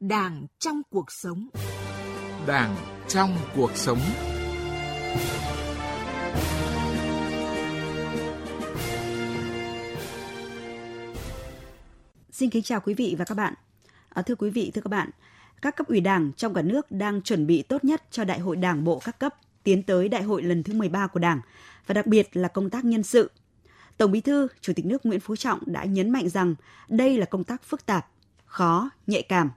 Đảng 0.00 0.46
trong 0.58 0.82
cuộc 0.90 1.12
sống. 1.12 1.48
Đảng 2.46 2.76
trong 3.08 3.36
cuộc 3.54 3.70
sống. 3.74 3.98
Xin 12.30 12.50
kính 12.50 12.62
chào 12.62 12.80
quý 12.80 12.94
vị 12.94 13.14
và 13.18 13.24
các 13.24 13.34
bạn. 13.34 13.54
À, 14.08 14.22
thưa 14.22 14.34
quý 14.34 14.50
vị, 14.50 14.70
thưa 14.74 14.80
các 14.80 14.88
bạn, 14.88 15.10
các 15.62 15.76
cấp 15.76 15.86
ủy 15.88 16.00
Đảng 16.00 16.32
trong 16.36 16.54
cả 16.54 16.62
nước 16.62 16.86
đang 16.90 17.22
chuẩn 17.22 17.46
bị 17.46 17.62
tốt 17.62 17.84
nhất 17.84 18.02
cho 18.10 18.24
Đại 18.24 18.38
hội 18.38 18.56
Đảng 18.56 18.84
bộ 18.84 19.00
các 19.04 19.18
cấp 19.18 19.34
tiến 19.62 19.82
tới 19.82 20.08
Đại 20.08 20.22
hội 20.22 20.42
lần 20.42 20.62
thứ 20.62 20.74
13 20.74 21.06
của 21.06 21.20
Đảng 21.20 21.40
và 21.86 21.92
đặc 21.92 22.06
biệt 22.06 22.36
là 22.36 22.48
công 22.48 22.70
tác 22.70 22.84
nhân 22.84 23.02
sự. 23.02 23.30
Tổng 23.96 24.12
Bí 24.12 24.20
thư, 24.20 24.48
Chủ 24.60 24.72
tịch 24.76 24.86
nước 24.86 25.06
Nguyễn 25.06 25.20
Phú 25.20 25.36
Trọng 25.36 25.60
đã 25.66 25.84
nhấn 25.84 26.10
mạnh 26.10 26.28
rằng 26.28 26.54
đây 26.88 27.18
là 27.18 27.26
công 27.26 27.44
tác 27.44 27.64
phức 27.64 27.86
tạp, 27.86 28.06
khó, 28.44 28.90
nhạy 29.06 29.22
cảm. 29.22 29.50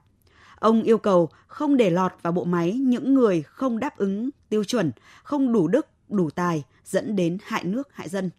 Ông 0.59 0.83
yêu 0.83 0.97
cầu 0.97 1.29
không 1.47 1.77
để 1.77 1.89
lọt 1.89 2.11
vào 2.21 2.33
bộ 2.33 2.43
máy 2.43 2.71
những 2.71 3.13
người 3.13 3.41
không 3.41 3.79
đáp 3.79 3.97
ứng 3.97 4.29
tiêu 4.49 4.63
chuẩn, 4.63 4.91
không 5.23 5.53
đủ 5.53 5.67
đức, 5.67 5.87
đủ 6.09 6.29
tài, 6.29 6.63
dẫn 6.85 7.15
đến 7.15 7.37
hại 7.43 7.63
nước, 7.63 7.93
hại 7.93 8.09
dân. 8.09 8.29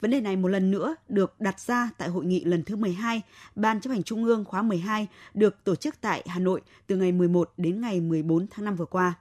Vấn 0.00 0.10
đề 0.10 0.20
này 0.20 0.36
một 0.36 0.48
lần 0.48 0.70
nữa 0.70 0.96
được 1.08 1.40
đặt 1.40 1.60
ra 1.60 1.90
tại 1.98 2.08
hội 2.08 2.24
nghị 2.24 2.44
lần 2.44 2.62
thứ 2.64 2.76
12 2.76 3.22
Ban 3.54 3.80
chấp 3.80 3.90
hành 3.90 4.02
Trung 4.02 4.24
ương 4.24 4.44
khóa 4.44 4.62
12 4.62 5.06
được 5.34 5.64
tổ 5.64 5.74
chức 5.74 6.00
tại 6.00 6.22
Hà 6.26 6.38
Nội 6.38 6.60
từ 6.86 6.96
ngày 6.96 7.12
11 7.12 7.52
đến 7.56 7.80
ngày 7.80 8.00
14 8.00 8.46
tháng 8.50 8.64
5 8.64 8.76
vừa 8.76 8.84
qua. 8.84 9.14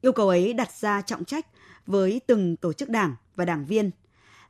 Yêu 0.00 0.12
cầu 0.12 0.28
ấy 0.28 0.52
đặt 0.52 0.72
ra 0.72 1.02
trọng 1.02 1.24
trách 1.24 1.46
với 1.86 2.20
từng 2.26 2.56
tổ 2.56 2.72
chức 2.72 2.88
đảng 2.88 3.16
và 3.36 3.44
đảng 3.44 3.66
viên. 3.66 3.90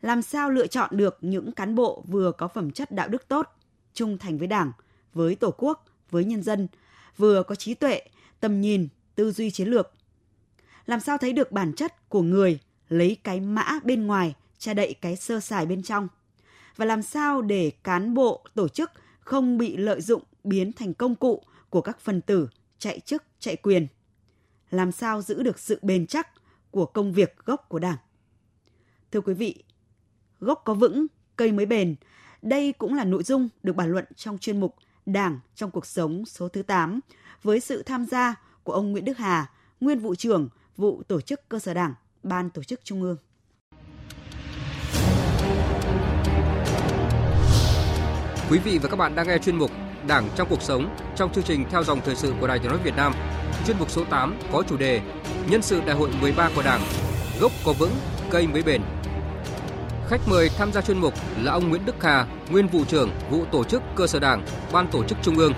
Làm 0.01 0.23
sao 0.23 0.51
lựa 0.51 0.67
chọn 0.67 0.91
được 0.93 1.19
những 1.21 1.53
cán 1.53 1.75
bộ 1.75 2.05
vừa 2.09 2.33
có 2.33 2.49
phẩm 2.49 2.71
chất 2.71 2.93
đạo 2.93 3.09
đức 3.09 3.29
tốt, 3.29 3.49
trung 3.95 4.19
thành 4.19 4.39
với 4.39 4.47
đảng, 4.47 4.73
với 5.15 5.35
tổ 5.35 5.55
quốc, 5.57 5.85
với 6.13 6.25
nhân 6.25 6.43
dân, 6.43 6.69
vừa 7.17 7.43
có 7.43 7.55
trí 7.55 7.75
tuệ, 7.75 8.03
tầm 8.41 8.61
nhìn, 8.61 8.89
tư 9.15 9.33
duy 9.33 9.51
chiến 9.51 9.69
lược. 9.69 9.93
Làm 10.87 11.01
sao 11.01 11.19
thấy 11.19 11.33
được 11.33 11.53
bản 11.53 11.73
chất 11.73 12.09
của 12.09 12.23
người, 12.23 12.59
lấy 12.89 13.17
cái 13.25 13.41
mã 13.41 13.81
bên 13.85 14.07
ngoài 14.07 14.35
che 14.59 14.75
đậy 14.75 14.95
cái 15.01 15.17
sơ 15.17 15.41
sài 15.41 15.67
bên 15.67 15.83
trong? 15.83 16.09
Và 16.77 16.85
làm 16.85 17.03
sao 17.03 17.43
để 17.43 17.73
cán 17.85 18.15
bộ 18.15 18.45
tổ 18.55 18.69
chức 18.69 18.91
không 19.21 19.59
bị 19.59 19.77
lợi 19.77 20.01
dụng 20.01 20.23
biến 20.45 20.73
thành 20.73 20.95
công 20.95 21.15
cụ 21.15 21.43
của 21.71 21.81
các 21.81 22.01
phần 22.01 22.21
tử 22.21 22.49
chạy 22.79 23.01
chức 23.01 23.25
chạy 23.39 23.57
quyền? 23.57 23.87
Làm 24.71 24.93
sao 24.93 25.23
giữ 25.23 25.43
được 25.43 25.59
sự 25.59 25.79
bền 25.83 26.07
chắc 26.07 26.29
của 26.71 26.87
công 26.87 27.13
việc 27.13 27.37
gốc 27.45 27.69
của 27.69 27.79
đảng? 27.79 27.97
Thưa 29.13 29.21
quý 29.21 29.35
vị 29.35 29.63
gốc 30.41 30.63
có 30.65 30.75
vững 30.75 31.07
cây 31.37 31.53
mới 31.53 31.67
bền 31.67 31.95
đây 32.43 32.73
cũng 32.73 32.95
là 32.95 33.05
nội 33.05 33.23
dung 33.23 33.49
được 33.63 33.77
bàn 33.77 33.93
luận 33.93 34.05
trong 34.17 34.39
chuyên 34.39 34.61
mục 34.61 34.75
Đảng 35.07 35.39
trong 35.55 35.71
cuộc 35.71 35.87
sống 35.87 36.27
số 36.27 36.49
thứ 36.49 36.63
8 36.63 37.01
với 37.43 37.61
sự 37.61 37.83
tham 37.83 38.07
gia 38.07 38.35
của 38.63 38.73
ông 38.73 38.93
Nguyễn 38.93 39.05
Đức 39.05 39.19
Hà, 39.19 39.51
nguyên 39.81 39.99
vụ 39.99 40.15
trưởng 40.15 40.49
vụ 40.77 41.03
tổ 41.09 41.21
chức 41.21 41.49
cơ 41.49 41.59
sở 41.59 41.75
Đảng, 41.75 41.95
Ban 42.23 42.51
tổ 42.51 42.63
chức 42.63 42.81
Trung 42.85 43.03
ương. 43.03 43.17
Quý 48.51 48.59
vị 48.59 48.79
và 48.83 48.89
các 48.89 48.97
bạn 48.97 49.15
đang 49.15 49.29
nghe 49.29 49.39
chuyên 49.39 49.57
mục 49.57 49.71
Đảng 50.07 50.29
trong 50.37 50.49
cuộc 50.51 50.63
sống 50.63 50.97
trong 51.17 51.33
chương 51.33 51.45
trình 51.45 51.65
theo 51.71 51.85
dòng 51.85 52.01
thời 52.05 52.17
sự 52.17 52.35
của 52.41 52.47
Đài 52.47 52.59
Tiếng 52.59 52.71
nói 52.71 52.81
Việt 52.85 52.97
Nam. 52.97 53.13
Chuyên 53.67 53.79
mục 53.79 53.91
số 53.91 54.05
8 54.05 54.39
có 54.53 54.63
chủ 54.69 54.77
đề 54.77 55.01
Nhân 55.51 55.63
sự 55.63 55.81
Đại 55.87 55.97
hội 55.97 56.11
13 56.21 56.51
của 56.57 56.63
Đảng, 56.63 56.81
gốc 57.41 57.53
có 57.65 57.73
vững, 57.73 57.93
cây 58.31 58.47
mới 58.47 58.63
bền. 58.63 58.83
Khách 60.09 60.29
mời 60.29 60.49
tham 60.59 60.73
gia 60.73 60.81
chuyên 60.81 60.99
mục 60.99 61.15
là 61.43 61.53
ông 61.53 61.69
Nguyễn 61.69 61.87
Đức 61.87 62.03
Hà, 62.03 62.27
nguyên 62.51 62.69
vụ 62.69 62.85
trưởng 62.85 63.11
vụ 63.31 63.45
tổ 63.53 63.65
chức 63.65 63.83
cơ 63.97 64.07
sở 64.07 64.19
Đảng, 64.19 64.47
Ban 64.73 64.89
tổ 64.91 65.05
chức 65.05 65.19
Trung 65.23 65.39
ương. 65.39 65.53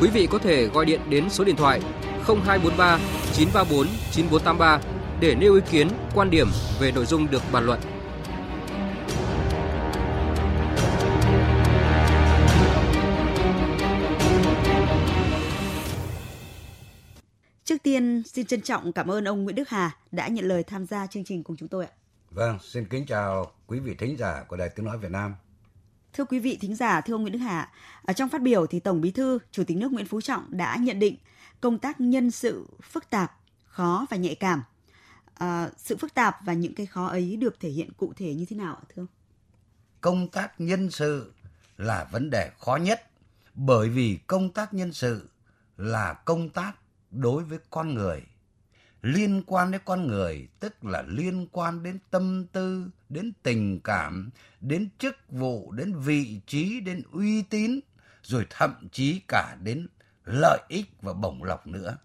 Quý 0.00 0.08
vị 0.08 0.28
có 0.30 0.38
thể 0.38 0.66
gọi 0.66 0.84
điện 0.84 1.00
đến 1.08 1.30
số 1.30 1.44
điện 1.44 1.56
thoại 1.56 1.80
0243 2.26 2.98
934 3.32 3.86
9483 4.12 4.80
để 5.20 5.34
nêu 5.34 5.54
ý 5.54 5.60
kiến, 5.70 5.88
quan 6.14 6.30
điểm 6.30 6.48
về 6.80 6.92
nội 6.92 7.06
dung 7.06 7.30
được 7.30 7.42
bàn 7.52 7.66
luận. 7.66 7.80
Trước 17.64 17.82
tiên, 17.82 18.22
xin 18.26 18.46
trân 18.46 18.60
trọng 18.60 18.92
cảm 18.92 19.10
ơn 19.10 19.24
ông 19.24 19.44
Nguyễn 19.44 19.56
Đức 19.56 19.68
Hà 19.68 19.96
đã 20.12 20.28
nhận 20.28 20.44
lời 20.44 20.62
tham 20.62 20.86
gia 20.86 21.06
chương 21.06 21.24
trình 21.24 21.44
cùng 21.44 21.56
chúng 21.56 21.68
tôi 21.68 21.84
ạ. 21.84 21.90
Vâng, 22.30 22.58
xin 22.62 22.84
kính 22.84 23.06
chào 23.06 23.52
quý 23.66 23.80
vị 23.80 23.94
thính 23.94 24.16
giả 24.18 24.44
của 24.48 24.56
Đài 24.56 24.68
Tiếng 24.68 24.86
Nói 24.86 24.98
Việt 24.98 25.10
Nam. 25.10 25.34
Thưa 26.12 26.24
quý 26.24 26.38
vị 26.38 26.58
thính 26.60 26.74
giả, 26.74 27.00
thưa 27.00 27.14
ông 27.14 27.22
Nguyễn 27.22 27.32
Đức 27.32 27.38
Hà, 27.38 27.72
ở 28.02 28.12
trong 28.12 28.28
phát 28.28 28.42
biểu 28.42 28.66
thì 28.66 28.80
Tổng 28.80 29.00
Bí 29.00 29.10
thư, 29.10 29.38
Chủ 29.50 29.64
tịch 29.64 29.76
nước 29.76 29.92
Nguyễn 29.92 30.06
Phú 30.06 30.20
Trọng 30.20 30.46
đã 30.48 30.76
nhận 30.76 30.98
định 30.98 31.16
công 31.60 31.78
tác 31.78 32.00
nhân 32.00 32.30
sự 32.30 32.66
phức 32.82 33.10
tạp, 33.10 33.36
khó 33.64 34.06
và 34.10 34.16
nhạy 34.16 34.34
cảm. 34.34 34.62
À, 35.34 35.70
sự 35.76 35.96
phức 35.96 36.14
tạp 36.14 36.36
và 36.44 36.52
những 36.52 36.74
cái 36.74 36.86
khó 36.86 37.06
ấy 37.06 37.36
được 37.36 37.60
thể 37.60 37.68
hiện 37.68 37.92
cụ 37.92 38.12
thể 38.16 38.34
như 38.34 38.44
thế 38.44 38.56
nào 38.56 38.74
ạ 38.74 38.84
thưa 38.88 39.02
ông? 39.02 39.08
Công 40.00 40.28
tác 40.28 40.60
nhân 40.60 40.90
sự 40.90 41.32
là 41.76 42.08
vấn 42.12 42.30
đề 42.30 42.50
khó 42.58 42.76
nhất 42.76 43.02
bởi 43.54 43.88
vì 43.88 44.18
công 44.26 44.52
tác 44.52 44.74
nhân 44.74 44.92
sự 44.92 45.28
là 45.76 46.14
công 46.14 46.50
tác 46.50 46.72
đối 47.10 47.44
với 47.44 47.58
con 47.70 47.94
người 47.94 48.22
liên 49.02 49.42
quan 49.46 49.70
đến 49.70 49.80
con 49.84 50.06
người, 50.06 50.48
tức 50.60 50.84
là 50.84 51.02
liên 51.02 51.46
quan 51.52 51.82
đến 51.82 51.98
tâm 52.10 52.46
tư, 52.52 52.86
đến 53.08 53.32
tình 53.42 53.80
cảm, 53.80 54.30
đến 54.60 54.88
chức 54.98 55.16
vụ, 55.28 55.72
đến 55.72 55.94
vị 55.94 56.40
trí, 56.46 56.80
đến 56.80 57.02
uy 57.12 57.42
tín, 57.42 57.80
rồi 58.22 58.46
thậm 58.50 58.88
chí 58.92 59.20
cả 59.28 59.56
đến 59.62 59.86
lợi 60.24 60.60
ích 60.68 60.86
và 61.02 61.12
bổng 61.12 61.44
lộc 61.44 61.66
nữa. 61.66 61.96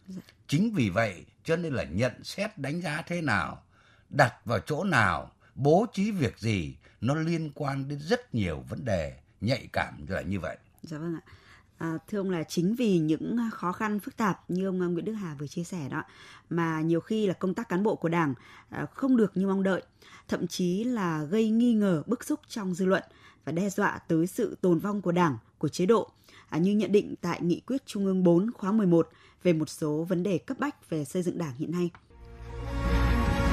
Chính 0.47 0.73
vì 0.73 0.89
vậy 0.89 1.25
cho 1.43 1.55
nên 1.55 1.73
là 1.73 1.83
nhận 1.83 2.23
xét 2.23 2.57
đánh 2.57 2.81
giá 2.81 3.03
thế 3.07 3.21
nào, 3.21 3.63
đặt 4.09 4.45
vào 4.45 4.59
chỗ 4.59 4.83
nào, 4.83 5.31
bố 5.55 5.85
trí 5.93 6.11
việc 6.11 6.39
gì, 6.39 6.75
nó 7.01 7.15
liên 7.15 7.51
quan 7.55 7.87
đến 7.87 7.99
rất 7.99 8.35
nhiều 8.35 8.63
vấn 8.69 8.85
đề 8.85 9.17
nhạy 9.41 9.67
cảm 9.73 10.05
là 10.07 10.21
như 10.21 10.39
vậy. 10.39 10.57
Dạ 10.83 10.97
vâng 10.97 11.15
ạ. 11.15 11.31
À, 11.77 11.97
thưa 12.07 12.17
ông 12.17 12.29
là 12.29 12.43
chính 12.43 12.75
vì 12.75 12.99
những 12.99 13.37
à, 13.37 13.49
khó 13.53 13.71
khăn 13.71 13.99
phức 13.99 14.17
tạp 14.17 14.49
như 14.49 14.65
ông 14.65 14.81
à, 14.81 14.87
Nguyễn 14.87 15.05
Đức 15.05 15.13
Hà 15.13 15.35
vừa 15.39 15.47
chia 15.47 15.63
sẻ 15.63 15.89
đó 15.89 16.03
mà 16.49 16.81
nhiều 16.81 16.99
khi 16.99 17.27
là 17.27 17.33
công 17.33 17.53
tác 17.53 17.69
cán 17.69 17.83
bộ 17.83 17.95
của 17.95 18.09
Đảng 18.09 18.33
à, 18.69 18.85
không 18.93 19.17
được 19.17 19.37
như 19.37 19.47
mong 19.47 19.63
đợi, 19.63 19.81
thậm 20.27 20.47
chí 20.47 20.83
là 20.83 21.23
gây 21.23 21.49
nghi 21.49 21.73
ngờ 21.73 22.03
bức 22.05 22.23
xúc 22.23 22.39
trong 22.47 22.73
dư 22.73 22.85
luận 22.85 23.03
và 23.45 23.51
đe 23.51 23.69
dọa 23.69 23.99
tới 24.07 24.27
sự 24.27 24.57
tồn 24.61 24.79
vong 24.79 25.01
của 25.01 25.11
Đảng, 25.11 25.37
của 25.57 25.67
chế 25.67 25.85
độ 25.85 26.09
à, 26.49 26.57
như 26.57 26.71
nhận 26.71 26.91
định 26.91 27.15
tại 27.21 27.41
nghị 27.41 27.59
quyết 27.59 27.85
Trung 27.85 28.05
ương 28.05 28.23
4 28.23 28.51
khóa 28.51 28.71
11 28.71 29.09
về 29.43 29.53
một 29.53 29.69
số 29.69 30.05
vấn 30.09 30.23
đề 30.23 30.37
cấp 30.37 30.59
bách 30.59 30.89
về 30.89 31.05
xây 31.05 31.23
dựng 31.23 31.37
Đảng 31.37 31.53
hiện 31.57 31.71
nay. 31.71 31.89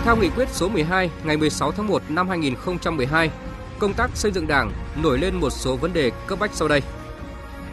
Theo 0.04 0.16
nghị 0.16 0.30
quyết 0.30 0.48
số 0.48 0.68
12 0.68 1.10
ngày 1.24 1.36
16 1.36 1.72
tháng 1.72 1.86
1 1.86 2.02
năm 2.08 2.28
2012, 2.28 3.30
công 3.78 3.94
tác 3.94 4.10
xây 4.14 4.32
dựng 4.32 4.46
Đảng 4.46 4.72
nổi 5.02 5.18
lên 5.18 5.40
một 5.40 5.50
số 5.50 5.76
vấn 5.76 5.92
đề 5.92 6.10
cấp 6.26 6.38
bách 6.38 6.54
sau 6.54 6.68
đây 6.68 6.82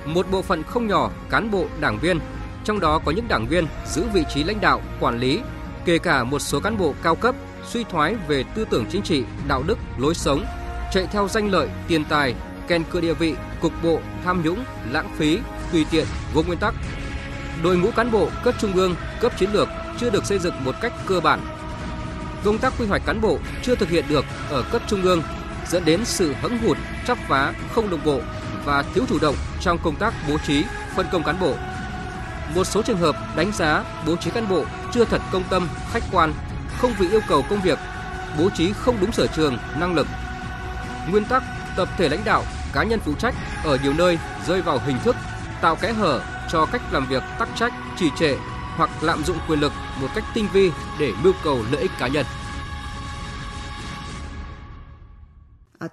một 0.05 0.25
bộ 0.31 0.41
phận 0.41 0.63
không 0.63 0.87
nhỏ 0.87 1.11
cán 1.29 1.51
bộ 1.51 1.65
đảng 1.79 1.99
viên, 1.99 2.19
trong 2.63 2.79
đó 2.79 2.99
có 3.05 3.11
những 3.11 3.27
đảng 3.27 3.47
viên 3.47 3.65
giữ 3.87 4.03
vị 4.13 4.23
trí 4.33 4.43
lãnh 4.43 4.61
đạo, 4.61 4.81
quản 4.99 5.19
lý, 5.19 5.39
kể 5.85 5.97
cả 5.97 6.23
một 6.23 6.39
số 6.39 6.59
cán 6.59 6.77
bộ 6.77 6.93
cao 7.03 7.15
cấp 7.15 7.35
suy 7.65 7.83
thoái 7.83 8.15
về 8.27 8.43
tư 8.43 8.65
tưởng 8.69 8.85
chính 8.89 9.01
trị, 9.01 9.23
đạo 9.47 9.63
đức, 9.67 9.77
lối 9.97 10.15
sống, 10.15 10.45
chạy 10.91 11.07
theo 11.11 11.27
danh 11.27 11.51
lợi, 11.51 11.69
tiền 11.87 12.05
tài, 12.05 12.35
ken 12.67 12.83
cựa 12.83 13.01
địa 13.01 13.13
vị, 13.13 13.35
cục 13.61 13.73
bộ, 13.83 13.99
tham 14.25 14.41
nhũng, 14.43 14.63
lãng 14.91 15.09
phí, 15.17 15.39
tùy 15.71 15.85
tiện, 15.91 16.05
vô 16.33 16.43
nguyên 16.47 16.59
tắc. 16.59 16.73
Đội 17.63 17.77
ngũ 17.77 17.91
cán 17.91 18.11
bộ 18.11 18.29
cấp 18.43 18.55
trung 18.59 18.73
ương, 18.73 18.95
cấp 19.21 19.31
chiến 19.39 19.49
lược 19.53 19.67
chưa 19.99 20.09
được 20.09 20.25
xây 20.25 20.39
dựng 20.39 20.53
một 20.63 20.75
cách 20.81 20.93
cơ 21.05 21.19
bản. 21.19 21.39
Công 22.43 22.57
tác 22.57 22.73
quy 22.79 22.85
hoạch 22.85 23.01
cán 23.05 23.21
bộ 23.21 23.37
chưa 23.63 23.75
thực 23.75 23.89
hiện 23.89 24.05
được 24.09 24.25
ở 24.49 24.63
cấp 24.71 24.81
trung 24.87 25.01
ương 25.01 25.21
dẫn 25.67 25.85
đến 25.85 26.05
sự 26.05 26.33
hững 26.41 26.57
hụt, 26.57 26.77
chắp 27.07 27.17
vá, 27.27 27.53
không 27.75 27.89
đồng 27.89 28.03
bộ 28.05 28.21
và 28.69 28.83
thiếu 28.93 29.03
chủ 29.09 29.19
động 29.19 29.35
trong 29.61 29.77
công 29.77 29.95
tác 29.95 30.13
bố 30.27 30.37
trí, 30.47 30.63
phân 30.95 31.05
công 31.11 31.23
cán 31.23 31.39
bộ. 31.39 31.53
Một 32.55 32.63
số 32.63 32.81
trường 32.81 32.97
hợp 32.97 33.15
đánh 33.35 33.51
giá 33.51 33.83
bố 34.05 34.15
trí 34.15 34.29
cán 34.29 34.49
bộ 34.49 34.65
chưa 34.93 35.05
thật 35.05 35.21
công 35.31 35.43
tâm, 35.49 35.69
khách 35.91 36.03
quan, 36.11 36.33
không 36.77 36.93
vì 36.99 37.09
yêu 37.09 37.19
cầu 37.27 37.45
công 37.49 37.61
việc, 37.61 37.79
bố 38.39 38.49
trí 38.49 38.73
không 38.73 38.97
đúng 39.01 39.11
sở 39.11 39.27
trường, 39.27 39.57
năng 39.79 39.93
lực. 39.93 40.07
Nguyên 41.09 41.25
tắc 41.25 41.43
tập 41.75 41.89
thể 41.97 42.09
lãnh 42.09 42.23
đạo, 42.25 42.43
cá 42.73 42.83
nhân 42.83 42.99
phụ 42.99 43.13
trách 43.13 43.35
ở 43.63 43.77
nhiều 43.83 43.93
nơi 43.93 44.19
rơi 44.47 44.61
vào 44.61 44.79
hình 44.85 44.97
thức 45.03 45.15
tạo 45.61 45.75
kẽ 45.75 45.93
hở 45.93 46.21
cho 46.51 46.65
cách 46.65 46.81
làm 46.91 47.05
việc 47.05 47.23
tắc 47.39 47.49
trách, 47.55 47.73
trì 47.99 48.09
trệ 48.19 48.35
hoặc 48.77 48.89
lạm 49.01 49.23
dụng 49.23 49.37
quyền 49.47 49.59
lực 49.59 49.73
một 50.01 50.07
cách 50.15 50.23
tinh 50.33 50.47
vi 50.53 50.71
để 50.99 51.11
mưu 51.23 51.33
cầu 51.43 51.59
lợi 51.71 51.81
ích 51.81 51.91
cá 51.99 52.07
nhân. 52.07 52.25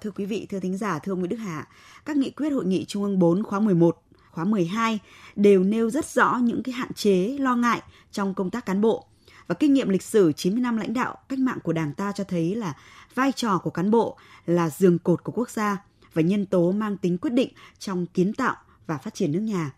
Thưa 0.01 0.11
quý 0.11 0.25
vị, 0.25 0.47
thưa 0.49 0.59
thính 0.59 0.77
giả, 0.77 0.99
thưa 0.99 1.11
ông 1.11 1.19
Nguyễn 1.19 1.29
Đức 1.29 1.37
Hà, 1.37 1.67
các 2.05 2.17
nghị 2.17 2.31
quyết 2.31 2.49
hội 2.49 2.65
nghị 2.65 2.85
Trung 2.85 3.03
ương 3.03 3.19
4 3.19 3.43
khóa 3.43 3.59
11, 3.59 4.03
khóa 4.31 4.43
12 4.43 4.99
đều 5.35 5.63
nêu 5.63 5.89
rất 5.89 6.05
rõ 6.05 6.39
những 6.41 6.63
cái 6.63 6.73
hạn 6.73 6.93
chế, 6.93 7.37
lo 7.39 7.55
ngại 7.55 7.81
trong 8.11 8.33
công 8.33 8.49
tác 8.49 8.65
cán 8.65 8.81
bộ. 8.81 9.07
Và 9.47 9.55
kinh 9.55 9.73
nghiệm 9.73 9.89
lịch 9.89 10.03
sử 10.03 10.31
90 10.31 10.61
năm 10.61 10.77
lãnh 10.77 10.93
đạo 10.93 11.17
cách 11.29 11.39
mạng 11.39 11.59
của 11.63 11.73
Đảng 11.73 11.93
ta 11.93 12.11
cho 12.11 12.23
thấy 12.23 12.55
là 12.55 12.73
vai 13.15 13.31
trò 13.31 13.57
của 13.57 13.69
cán 13.69 13.91
bộ 13.91 14.17
là 14.45 14.69
giường 14.69 14.99
cột 14.99 15.23
của 15.23 15.31
quốc 15.31 15.49
gia 15.49 15.83
và 16.13 16.21
nhân 16.21 16.45
tố 16.45 16.71
mang 16.71 16.97
tính 16.97 17.17
quyết 17.17 17.33
định 17.33 17.49
trong 17.79 18.05
kiến 18.05 18.33
tạo 18.33 18.55
và 18.87 18.97
phát 18.97 19.13
triển 19.13 19.31
nước 19.31 19.39
nhà. 19.39 19.71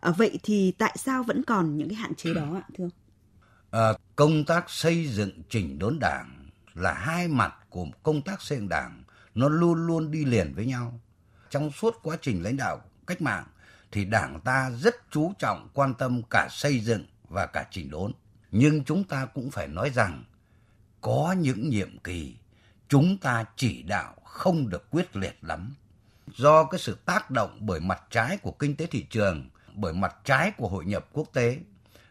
À, 0.00 0.10
vậy 0.10 0.38
thì 0.42 0.72
tại 0.78 0.96
sao 0.98 1.22
vẫn 1.22 1.42
còn 1.42 1.76
những 1.76 1.88
cái 1.88 1.96
hạn 1.96 2.14
chế 2.14 2.34
đó 2.34 2.54
ạ, 2.54 2.62
thưa 2.78 2.88
À, 3.70 3.92
công 4.16 4.44
tác 4.44 4.70
xây 4.70 5.06
dựng 5.06 5.30
chỉnh 5.48 5.78
đốn 5.78 5.98
đảng 6.00 6.48
là 6.74 6.92
hai 6.92 7.28
mặt 7.28 7.54
của 7.70 7.86
công 8.02 8.22
tác 8.22 8.42
xây 8.42 8.58
dựng 8.58 8.68
đảng, 8.68 9.02
nó 9.36 9.48
luôn 9.48 9.86
luôn 9.86 10.10
đi 10.10 10.24
liền 10.24 10.54
với 10.54 10.66
nhau. 10.66 11.00
Trong 11.50 11.70
suốt 11.70 11.94
quá 12.02 12.16
trình 12.22 12.42
lãnh 12.42 12.56
đạo 12.56 12.80
cách 13.06 13.22
mạng 13.22 13.44
thì 13.92 14.04
đảng 14.04 14.40
ta 14.40 14.70
rất 14.70 14.94
chú 15.10 15.32
trọng 15.38 15.68
quan 15.74 15.94
tâm 15.94 16.22
cả 16.30 16.48
xây 16.50 16.80
dựng 16.80 17.04
và 17.28 17.46
cả 17.46 17.66
chỉnh 17.70 17.90
đốn. 17.90 18.12
Nhưng 18.50 18.84
chúng 18.84 19.04
ta 19.04 19.26
cũng 19.26 19.50
phải 19.50 19.68
nói 19.68 19.90
rằng 19.94 20.24
có 21.00 21.34
những 21.38 21.68
nhiệm 21.68 21.98
kỳ 21.98 22.36
chúng 22.88 23.18
ta 23.18 23.44
chỉ 23.56 23.82
đạo 23.82 24.14
không 24.24 24.68
được 24.68 24.90
quyết 24.90 25.16
liệt 25.16 25.38
lắm. 25.42 25.74
Do 26.36 26.64
cái 26.64 26.80
sự 26.80 26.96
tác 27.04 27.30
động 27.30 27.58
bởi 27.60 27.80
mặt 27.80 28.02
trái 28.10 28.36
của 28.36 28.52
kinh 28.52 28.76
tế 28.76 28.86
thị 28.86 29.06
trường, 29.10 29.50
bởi 29.74 29.92
mặt 29.92 30.14
trái 30.24 30.52
của 30.56 30.68
hội 30.68 30.84
nhập 30.84 31.06
quốc 31.12 31.28
tế, 31.32 31.58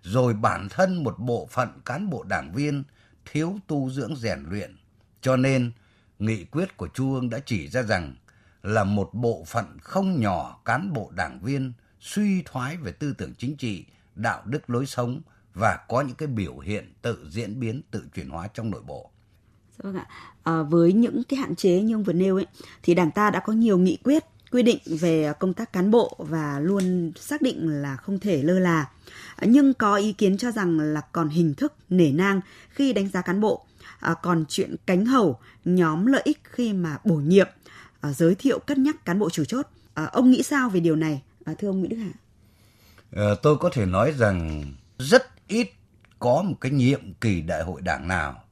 rồi 0.01 0.33
bản 0.33 0.67
thân 0.69 1.03
một 1.03 1.15
bộ 1.19 1.47
phận 1.51 1.69
cán 1.85 2.09
bộ 2.09 2.23
đảng 2.23 2.53
viên 2.53 2.83
thiếu 3.25 3.57
tu 3.67 3.89
dưỡng 3.89 4.15
rèn 4.15 4.43
luyện. 4.49 4.77
Cho 5.21 5.35
nên, 5.35 5.71
nghị 6.19 6.45
quyết 6.45 6.77
của 6.77 6.87
Trung 6.87 7.13
ương 7.13 7.29
đã 7.29 7.39
chỉ 7.45 7.67
ra 7.67 7.81
rằng 7.81 8.15
là 8.63 8.83
một 8.83 9.09
bộ 9.13 9.43
phận 9.47 9.65
không 9.81 10.19
nhỏ 10.19 10.61
cán 10.65 10.93
bộ 10.93 11.11
đảng 11.15 11.39
viên 11.39 11.73
suy 11.99 12.41
thoái 12.45 12.77
về 12.77 12.91
tư 12.91 13.13
tưởng 13.17 13.33
chính 13.37 13.55
trị, 13.55 13.85
đạo 14.15 14.41
đức 14.45 14.69
lối 14.69 14.85
sống 14.85 15.21
và 15.53 15.79
có 15.89 16.01
những 16.01 16.15
cái 16.15 16.27
biểu 16.27 16.57
hiện 16.57 16.93
tự 17.01 17.27
diễn 17.29 17.59
biến, 17.59 17.81
tự 17.91 18.03
chuyển 18.15 18.29
hóa 18.29 18.47
trong 18.53 18.71
nội 18.71 18.81
bộ. 18.87 19.09
Dạ 19.77 19.83
vâng 19.83 19.95
ạ. 19.95 20.07
À, 20.43 20.61
với 20.61 20.93
những 20.93 21.23
cái 21.23 21.39
hạn 21.39 21.55
chế 21.55 21.81
như 21.81 21.95
ông 21.95 22.03
vừa 22.03 22.13
nêu 22.13 22.35
ấy, 22.35 22.47
thì 22.83 22.93
Đảng 22.93 23.11
ta 23.11 23.29
đã 23.29 23.39
có 23.39 23.53
nhiều 23.53 23.77
nghị 23.77 23.97
quyết 24.03 24.23
quy 24.51 24.63
định 24.63 24.79
về 24.85 25.33
công 25.39 25.53
tác 25.53 25.73
cán 25.73 25.91
bộ 25.91 26.15
và 26.17 26.59
luôn 26.59 27.11
xác 27.15 27.41
định 27.41 27.81
là 27.81 27.95
không 27.95 28.19
thể 28.19 28.43
lơ 28.43 28.59
là. 28.59 28.89
À, 29.35 29.45
nhưng 29.47 29.73
có 29.73 29.95
ý 29.95 30.13
kiến 30.13 30.37
cho 30.37 30.51
rằng 30.51 30.79
là 30.79 31.01
còn 31.01 31.29
hình 31.29 31.53
thức 31.55 31.73
nể 31.89 32.11
nang 32.11 32.41
khi 32.69 32.93
đánh 32.93 33.09
giá 33.09 33.21
cán 33.21 33.41
bộ, 33.41 33.65
à, 34.05 34.13
còn 34.13 34.45
chuyện 34.49 34.75
cánh 34.85 35.05
hầu, 35.05 35.39
nhóm 35.65 36.05
lợi 36.05 36.21
ích 36.25 36.41
khi 36.43 36.73
mà 36.73 36.97
bổ 37.03 37.15
nhiệm, 37.15 37.47
à, 38.01 38.13
giới 38.13 38.35
thiệu 38.35 38.59
cất 38.59 38.77
nhắc 38.77 39.05
cán 39.05 39.19
bộ 39.19 39.29
chủ 39.29 39.45
chốt. 39.45 39.67
À, 39.93 40.05
ông 40.05 40.31
nghĩ 40.31 40.43
sao 40.43 40.69
về 40.69 40.79
điều 40.79 40.95
này, 40.95 41.21
à, 41.45 41.53
thưa 41.59 41.67
ông 41.67 41.79
Nguyễn 41.79 41.89
Đức 41.89 41.97
Hạ? 41.97 42.11
À, 42.13 42.19
ờ, 43.11 43.35
tôi 43.35 43.57
có 43.57 43.69
thể 43.73 43.85
nói 43.85 44.13
rằng 44.17 44.65
rất 44.97 45.47
ít 45.47 45.69
có 46.19 46.41
một 46.41 46.55
cái 46.61 46.71
nhiệm 46.71 47.13
kỳ 47.13 47.41
đại 47.41 47.63
hội 47.63 47.81
đảng 47.81 48.07
nào 48.07 48.43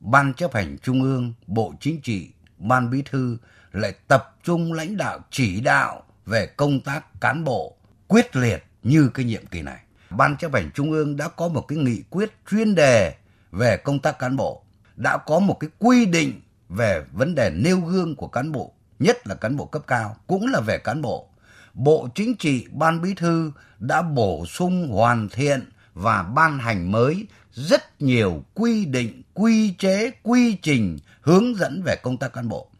ban 0.00 0.34
chấp 0.34 0.54
hành 0.54 0.76
trung 0.82 1.02
ương, 1.02 1.32
bộ 1.46 1.74
chính 1.80 2.00
trị, 2.00 2.30
ban 2.58 2.90
bí 2.90 3.02
thư 3.02 3.36
lại 3.72 3.94
tập 4.08 4.36
trung 4.44 4.72
lãnh 4.72 4.96
đạo 4.96 5.18
chỉ 5.30 5.60
đạo 5.60 6.02
về 6.26 6.46
công 6.46 6.80
tác 6.80 7.20
cán 7.20 7.44
bộ 7.44 7.76
quyết 8.08 8.36
liệt 8.36 8.64
như 8.82 9.10
cái 9.14 9.24
nhiệm 9.24 9.46
kỳ 9.46 9.62
này. 9.62 9.80
Ban 10.10 10.36
chấp 10.36 10.54
hành 10.54 10.70
trung 10.74 10.92
ương 10.92 11.16
đã 11.16 11.28
có 11.28 11.48
một 11.48 11.62
cái 11.68 11.78
nghị 11.78 12.02
quyết 12.10 12.30
chuyên 12.50 12.74
đề 12.74 13.14
về 13.52 13.76
công 13.76 13.98
tác 13.98 14.18
cán 14.18 14.36
bộ, 14.36 14.64
đã 15.02 15.16
có 15.16 15.38
một 15.38 15.56
cái 15.60 15.70
quy 15.78 16.06
định 16.06 16.40
về 16.68 17.04
vấn 17.12 17.34
đề 17.34 17.50
nêu 17.50 17.80
gương 17.80 18.16
của 18.16 18.28
cán 18.28 18.52
bộ, 18.52 18.72
nhất 18.98 19.26
là 19.26 19.34
cán 19.34 19.56
bộ 19.56 19.64
cấp 19.64 19.82
cao, 19.86 20.16
cũng 20.26 20.46
là 20.46 20.60
về 20.60 20.78
cán 20.78 21.02
bộ. 21.02 21.28
Bộ 21.74 22.08
Chính 22.14 22.36
trị, 22.36 22.66
Ban 22.72 23.02
Bí 23.02 23.14
thư 23.14 23.52
đã 23.78 24.02
bổ 24.02 24.46
sung 24.46 24.88
hoàn 24.88 25.28
thiện 25.28 25.70
và 25.94 26.22
ban 26.22 26.58
hành 26.58 26.92
mới 26.92 27.26
rất 27.52 28.02
nhiều 28.02 28.44
quy 28.54 28.84
định, 28.84 29.22
quy 29.34 29.74
chế, 29.78 30.10
quy 30.22 30.54
trình 30.54 30.98
hướng 31.20 31.56
dẫn 31.56 31.82
về 31.84 31.96
công 32.02 32.16
tác 32.16 32.32
cán 32.32 32.48
bộ. 32.48 32.70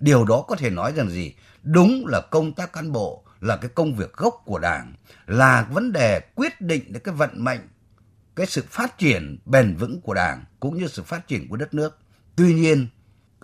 Điều 0.00 0.24
đó 0.24 0.44
có 0.48 0.56
thể 0.56 0.70
nói 0.70 0.92
rằng 0.96 1.10
gì? 1.10 1.34
Đúng 1.62 2.06
là 2.06 2.20
công 2.30 2.52
tác 2.52 2.72
cán 2.72 2.92
bộ 2.92 3.24
là 3.40 3.56
cái 3.56 3.70
công 3.74 3.94
việc 3.94 4.12
gốc 4.12 4.42
của 4.44 4.58
Đảng, 4.58 4.92
là 5.26 5.66
vấn 5.70 5.92
đề 5.92 6.20
quyết 6.34 6.60
định 6.60 6.92
đến 6.92 7.02
cái 7.04 7.14
vận 7.14 7.44
mệnh, 7.44 7.60
cái 8.40 8.46
sự 8.46 8.64
phát 8.70 8.98
triển 8.98 9.38
bền 9.44 9.76
vững 9.76 10.00
của 10.00 10.14
Đảng 10.14 10.44
cũng 10.60 10.78
như 10.78 10.88
sự 10.88 11.02
phát 11.02 11.28
triển 11.28 11.48
của 11.48 11.56
đất 11.56 11.74
nước. 11.74 11.98
Tuy 12.36 12.54
nhiên, 12.54 12.88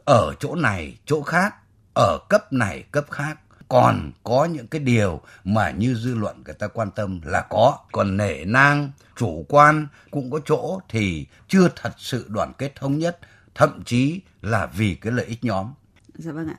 ở 0.04 0.34
chỗ 0.40 0.54
này, 0.54 0.98
chỗ 1.06 1.22
khác, 1.22 1.54
ở 1.94 2.18
cấp 2.28 2.52
này, 2.52 2.82
cấp 2.90 3.04
khác, 3.10 3.38
còn 3.68 4.12
có 4.24 4.44
những 4.44 4.66
cái 4.66 4.80
điều 4.80 5.20
mà 5.44 5.70
như 5.70 5.94
dư 5.94 6.14
luận 6.14 6.42
người 6.44 6.54
ta 6.54 6.66
quan 6.68 6.90
tâm 6.90 7.20
là 7.24 7.46
có. 7.50 7.78
Còn 7.92 8.16
nể 8.16 8.44
nang 8.44 8.90
chủ 9.16 9.46
quan 9.48 9.86
cũng 10.10 10.30
có 10.30 10.40
chỗ 10.46 10.80
thì 10.88 11.26
chưa 11.48 11.68
thật 11.76 11.92
sự 11.96 12.26
đoàn 12.28 12.52
kết 12.58 12.74
thống 12.74 12.98
nhất 12.98 13.18
thậm 13.54 13.82
chí 13.84 14.20
là 14.42 14.66
vì 14.66 14.94
cái 14.94 15.12
lợi 15.12 15.26
ích 15.26 15.44
nhóm. 15.44 15.72
Dạ 16.14 16.32
vâng 16.32 16.48
ạ. 16.48 16.56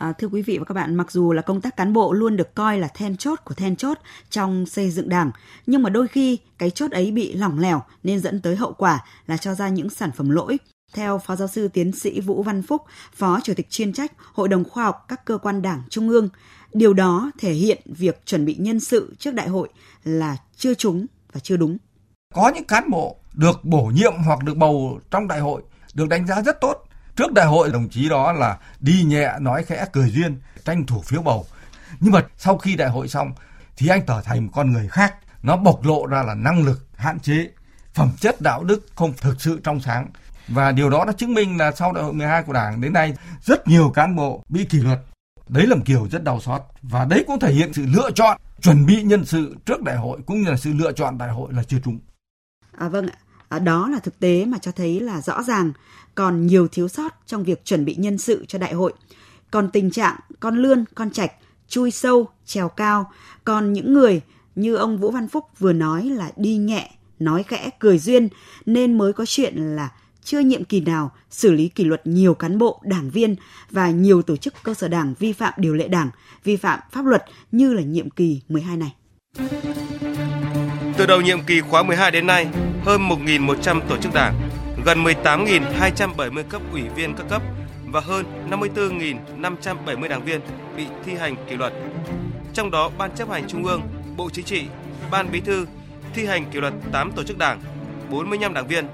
À, 0.00 0.12
thưa 0.12 0.28
quý 0.28 0.42
vị 0.42 0.58
và 0.58 0.64
các 0.64 0.74
bạn, 0.74 0.94
mặc 0.94 1.12
dù 1.12 1.32
là 1.32 1.42
công 1.42 1.60
tác 1.60 1.76
cán 1.76 1.92
bộ 1.92 2.12
luôn 2.12 2.36
được 2.36 2.54
coi 2.54 2.78
là 2.78 2.88
then 2.88 3.16
chốt 3.16 3.40
của 3.44 3.54
then 3.54 3.76
chốt 3.76 3.98
trong 4.30 4.66
xây 4.66 4.90
dựng 4.90 5.08
đảng, 5.08 5.30
nhưng 5.66 5.82
mà 5.82 5.90
đôi 5.90 6.08
khi 6.08 6.38
cái 6.58 6.70
chốt 6.70 6.90
ấy 6.90 7.10
bị 7.10 7.32
lỏng 7.32 7.58
lẻo 7.58 7.82
nên 8.02 8.20
dẫn 8.20 8.40
tới 8.40 8.56
hậu 8.56 8.72
quả 8.72 9.04
là 9.26 9.36
cho 9.36 9.54
ra 9.54 9.68
những 9.68 9.90
sản 9.90 10.10
phẩm 10.16 10.30
lỗi. 10.30 10.58
Theo 10.94 11.18
Phó 11.18 11.36
Giáo 11.36 11.48
sư 11.48 11.68
Tiến 11.68 11.92
sĩ 11.92 12.20
Vũ 12.20 12.42
Văn 12.42 12.62
Phúc, 12.62 12.82
Phó 13.14 13.40
Chủ 13.40 13.54
tịch 13.54 13.70
chuyên 13.70 13.92
trách 13.92 14.12
Hội 14.32 14.48
đồng 14.48 14.64
Khoa 14.64 14.84
học 14.84 15.04
các 15.08 15.24
cơ 15.24 15.38
quan 15.38 15.62
đảng 15.62 15.82
Trung 15.90 16.08
ương, 16.08 16.28
điều 16.72 16.92
đó 16.92 17.30
thể 17.38 17.52
hiện 17.52 17.80
việc 17.84 18.26
chuẩn 18.26 18.44
bị 18.44 18.56
nhân 18.58 18.80
sự 18.80 19.14
trước 19.18 19.34
đại 19.34 19.48
hội 19.48 19.68
là 20.04 20.36
chưa 20.56 20.74
trúng 20.74 21.06
và 21.32 21.40
chưa 21.40 21.56
đúng. 21.56 21.76
Có 22.34 22.52
những 22.54 22.64
cán 22.64 22.90
bộ 22.90 23.16
được 23.34 23.64
bổ 23.64 23.82
nhiệm 23.94 24.12
hoặc 24.26 24.44
được 24.44 24.56
bầu 24.56 25.00
trong 25.10 25.28
đại 25.28 25.40
hội 25.40 25.62
được 25.94 26.08
đánh 26.08 26.26
giá 26.26 26.42
rất 26.42 26.60
tốt. 26.60 26.86
Trước 27.16 27.32
đại 27.32 27.46
hội 27.46 27.70
đồng 27.72 27.88
chí 27.88 28.08
đó 28.08 28.32
là 28.32 28.58
đi 28.80 29.02
nhẹ 29.02 29.32
nói 29.40 29.64
khẽ 29.64 29.86
cười 29.92 30.10
duyên 30.10 30.40
tranh 30.64 30.86
thủ 30.86 31.02
phiếu 31.02 31.22
bầu. 31.22 31.46
Nhưng 32.00 32.12
mà 32.12 32.22
sau 32.36 32.58
khi 32.58 32.76
đại 32.76 32.88
hội 32.88 33.08
xong 33.08 33.32
thì 33.76 33.88
anh 33.88 34.06
trở 34.06 34.22
thành 34.24 34.46
một 34.46 34.52
con 34.54 34.72
người 34.72 34.88
khác. 34.88 35.14
Nó 35.42 35.56
bộc 35.56 35.84
lộ 35.84 36.06
ra 36.06 36.22
là 36.22 36.34
năng 36.34 36.64
lực 36.64 36.86
hạn 36.96 37.20
chế, 37.20 37.50
phẩm 37.94 38.10
chất 38.20 38.40
đạo 38.40 38.64
đức 38.64 38.86
không 38.94 39.12
thực 39.20 39.40
sự 39.40 39.60
trong 39.64 39.80
sáng 39.80 40.06
và 40.48 40.72
điều 40.72 40.90
đó 40.90 41.04
đã 41.04 41.12
chứng 41.12 41.34
minh 41.34 41.58
là 41.58 41.72
sau 41.72 41.92
đại 41.92 42.04
hội 42.04 42.12
12 42.12 42.42
của 42.42 42.52
Đảng 42.52 42.80
đến 42.80 42.92
nay 42.92 43.14
rất 43.42 43.68
nhiều 43.68 43.90
cán 43.94 44.16
bộ 44.16 44.44
bị 44.48 44.64
kỷ 44.64 44.78
luật. 44.78 44.98
Đấy 45.48 45.66
là 45.66 45.74
một 45.76 45.82
kiểu 45.84 46.08
rất 46.10 46.24
đau 46.24 46.40
xót 46.40 46.62
và 46.82 47.04
đấy 47.04 47.24
cũng 47.26 47.40
thể 47.40 47.52
hiện 47.52 47.72
sự 47.72 47.86
lựa 47.86 48.10
chọn 48.10 48.40
chuẩn 48.60 48.86
bị 48.86 49.02
nhân 49.02 49.24
sự 49.24 49.56
trước 49.66 49.82
đại 49.82 49.96
hội 49.96 50.18
cũng 50.26 50.42
như 50.42 50.50
là 50.50 50.56
sự 50.56 50.72
lựa 50.72 50.92
chọn 50.92 51.18
đại 51.18 51.28
hội 51.30 51.52
là 51.52 51.62
chưa 51.62 51.78
trúng. 51.84 51.98
À 52.78 52.88
vâng 52.88 53.06
ạ. 53.06 53.16
Ờ, 53.50 53.58
đó 53.58 53.88
là 53.88 53.98
thực 53.98 54.20
tế 54.20 54.44
mà 54.44 54.58
cho 54.58 54.72
thấy 54.72 55.00
là 55.00 55.20
rõ 55.20 55.42
ràng 55.42 55.72
còn 56.14 56.46
nhiều 56.46 56.68
thiếu 56.68 56.88
sót 56.88 57.14
trong 57.26 57.44
việc 57.44 57.64
chuẩn 57.64 57.84
bị 57.84 57.94
nhân 57.94 58.18
sự 58.18 58.44
cho 58.48 58.58
đại 58.58 58.72
hội. 58.72 58.92
Còn 59.50 59.70
tình 59.70 59.90
trạng 59.90 60.16
con 60.40 60.56
lươn, 60.56 60.84
con 60.94 61.10
trạch, 61.10 61.32
chui 61.68 61.90
sâu, 61.90 62.28
trèo 62.46 62.68
cao, 62.68 63.12
còn 63.44 63.72
những 63.72 63.92
người 63.92 64.20
như 64.54 64.74
ông 64.74 64.98
Vũ 64.98 65.10
Văn 65.10 65.28
Phúc 65.28 65.44
vừa 65.58 65.72
nói 65.72 66.04
là 66.04 66.30
đi 66.36 66.56
nhẹ, 66.56 66.90
nói 67.18 67.42
khẽ, 67.42 67.70
cười 67.78 67.98
duyên 67.98 68.28
nên 68.66 68.98
mới 68.98 69.12
có 69.12 69.24
chuyện 69.26 69.56
là 69.56 69.92
chưa 70.24 70.40
nhiệm 70.40 70.64
kỳ 70.64 70.80
nào 70.80 71.12
xử 71.30 71.52
lý 71.52 71.68
kỷ 71.68 71.84
luật 71.84 72.06
nhiều 72.06 72.34
cán 72.34 72.58
bộ, 72.58 72.80
đảng 72.84 73.10
viên 73.10 73.36
và 73.70 73.90
nhiều 73.90 74.22
tổ 74.22 74.36
chức 74.36 74.54
cơ 74.62 74.74
sở 74.74 74.88
đảng 74.88 75.14
vi 75.18 75.32
phạm 75.32 75.52
điều 75.56 75.74
lệ 75.74 75.88
đảng, 75.88 76.10
vi 76.44 76.56
phạm 76.56 76.80
pháp 76.92 77.04
luật 77.04 77.24
như 77.52 77.72
là 77.72 77.82
nhiệm 77.82 78.10
kỳ 78.10 78.40
12 78.48 78.76
này. 78.76 78.94
Từ 80.96 81.06
đầu 81.06 81.20
nhiệm 81.20 81.42
kỳ 81.42 81.60
khóa 81.60 81.82
12 81.82 82.10
đến 82.10 82.26
nay, 82.26 82.46
hơn 82.84 83.08
1.100 83.08 83.80
tổ 83.88 83.96
chức 83.96 84.14
đảng, 84.14 84.34
gần 84.84 85.04
18.270 85.04 86.42
cấp 86.42 86.62
ủy 86.72 86.82
viên 86.96 87.14
các 87.14 87.26
cấp 87.28 87.42
và 87.86 88.00
hơn 88.00 88.26
54.570 88.50 90.08
đảng 90.08 90.24
viên 90.24 90.40
bị 90.76 90.86
thi 91.04 91.14
hành 91.14 91.36
kỷ 91.48 91.56
luật. 91.56 91.72
Trong 92.54 92.70
đó, 92.70 92.90
Ban 92.98 93.10
chấp 93.16 93.30
hành 93.30 93.48
Trung 93.48 93.64
ương, 93.64 93.82
Bộ 94.16 94.30
Chính 94.32 94.44
trị, 94.44 94.64
Ban 95.10 95.32
Bí 95.32 95.40
thư 95.40 95.66
thi 96.14 96.26
hành 96.26 96.50
kỷ 96.50 96.60
luật 96.60 96.74
8 96.92 97.12
tổ 97.12 97.22
chức 97.22 97.38
đảng, 97.38 97.60
45 98.10 98.54
đảng 98.54 98.66
viên 98.66 98.86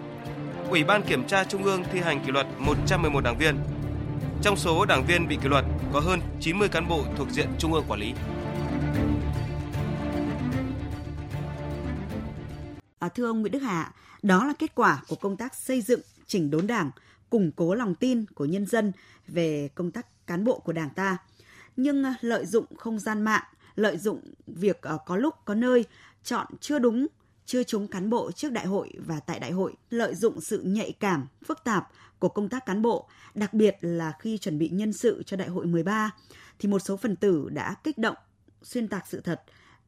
Ủy 0.70 0.84
ban 0.84 1.02
Kiểm 1.02 1.26
tra 1.26 1.44
Trung 1.44 1.64
ương 1.64 1.84
thi 1.92 2.00
hành 2.00 2.24
kỷ 2.24 2.32
luật 2.32 2.46
111 2.58 3.24
đảng 3.24 3.38
viên. 3.38 3.56
Trong 4.42 4.56
số 4.56 4.84
đảng 4.84 5.04
viên 5.06 5.28
bị 5.28 5.38
kỷ 5.42 5.48
luật 5.48 5.64
có 5.92 6.00
hơn 6.00 6.20
90 6.40 6.68
cán 6.68 6.88
bộ 6.88 7.00
thuộc 7.16 7.30
diện 7.30 7.48
Trung 7.58 7.72
ương 7.72 7.84
quản 7.88 8.00
lý. 8.00 8.12
À, 12.98 13.08
thưa 13.08 13.26
ông 13.26 13.40
Nguyễn 13.40 13.52
Đức 13.52 13.58
Hà, 13.58 13.92
đó 14.22 14.44
là 14.44 14.52
kết 14.58 14.74
quả 14.74 15.02
của 15.08 15.16
công 15.16 15.36
tác 15.36 15.54
xây 15.54 15.80
dựng, 15.82 16.00
chỉnh 16.26 16.50
đốn 16.50 16.66
đảng, 16.66 16.90
củng 17.30 17.52
cố 17.56 17.74
lòng 17.74 17.94
tin 17.94 18.24
của 18.34 18.44
nhân 18.44 18.66
dân 18.66 18.92
về 19.28 19.68
công 19.74 19.90
tác 19.90 20.26
cán 20.26 20.44
bộ 20.44 20.58
của 20.58 20.72
đảng 20.72 20.90
ta. 20.90 21.16
Nhưng 21.76 22.04
à, 22.04 22.14
lợi 22.20 22.46
dụng 22.46 22.76
không 22.76 22.98
gian 22.98 23.22
mạng, 23.22 23.44
lợi 23.74 23.98
dụng 23.98 24.20
việc 24.46 24.82
à, 24.82 24.94
có 25.06 25.16
lúc 25.16 25.34
có 25.44 25.54
nơi 25.54 25.84
chọn 26.24 26.46
chưa 26.60 26.78
đúng 26.78 27.06
chưa 27.46 27.62
trúng 27.62 27.88
cán 27.88 28.10
bộ 28.10 28.32
trước 28.32 28.52
đại 28.52 28.66
hội 28.66 28.92
và 29.06 29.20
tại 29.20 29.40
đại 29.40 29.50
hội, 29.50 29.74
lợi 29.90 30.14
dụng 30.14 30.40
sự 30.40 30.62
nhạy 30.62 30.92
cảm, 30.92 31.26
phức 31.44 31.64
tạp 31.64 31.88
của 32.18 32.28
công 32.28 32.48
tác 32.48 32.66
cán 32.66 32.82
bộ, 32.82 33.08
đặc 33.34 33.54
biệt 33.54 33.76
là 33.80 34.12
khi 34.20 34.38
chuẩn 34.38 34.58
bị 34.58 34.68
nhân 34.68 34.92
sự 34.92 35.22
cho 35.26 35.36
đại 35.36 35.48
hội 35.48 35.66
13, 35.66 36.10
thì 36.58 36.68
một 36.68 36.78
số 36.78 36.96
phần 36.96 37.16
tử 37.16 37.48
đã 37.52 37.74
kích 37.84 37.98
động, 37.98 38.16
xuyên 38.62 38.88
tạc 38.88 39.06
sự 39.06 39.20
thật, 39.20 39.42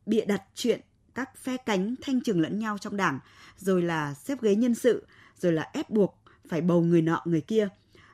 bịa 0.06 0.24
đặt 0.24 0.42
chuyện 0.54 0.80
các 1.18 1.36
phe 1.36 1.56
cánh 1.56 1.94
thanh 2.02 2.20
trừng 2.20 2.40
lẫn 2.40 2.58
nhau 2.58 2.78
trong 2.78 2.96
đảng, 2.96 3.18
rồi 3.56 3.82
là 3.82 4.14
xếp 4.14 4.42
ghế 4.42 4.54
nhân 4.54 4.74
sự, 4.74 5.06
rồi 5.38 5.52
là 5.52 5.70
ép 5.72 5.90
buộc 5.90 6.22
phải 6.48 6.60
bầu 6.60 6.82
người 6.82 7.02
nọ 7.02 7.22
người 7.24 7.40
kia. 7.40 7.68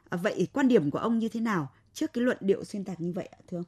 À, 0.09 0.17
vậy 0.17 0.49
quan 0.53 0.69
điểm 0.69 0.91
của 0.91 0.99
ông 0.99 1.19
như 1.19 1.29
thế 1.29 1.41
nào 1.41 1.73
trước 1.95 2.13
cái 2.13 2.25
luận 2.25 2.37
điệu 2.41 2.65
xuyên 2.65 2.85
tạc 2.85 3.01
như 3.01 3.13
vậy 3.13 3.29
ạ 3.33 3.39
thưa 3.51 3.59
ông? 3.59 3.65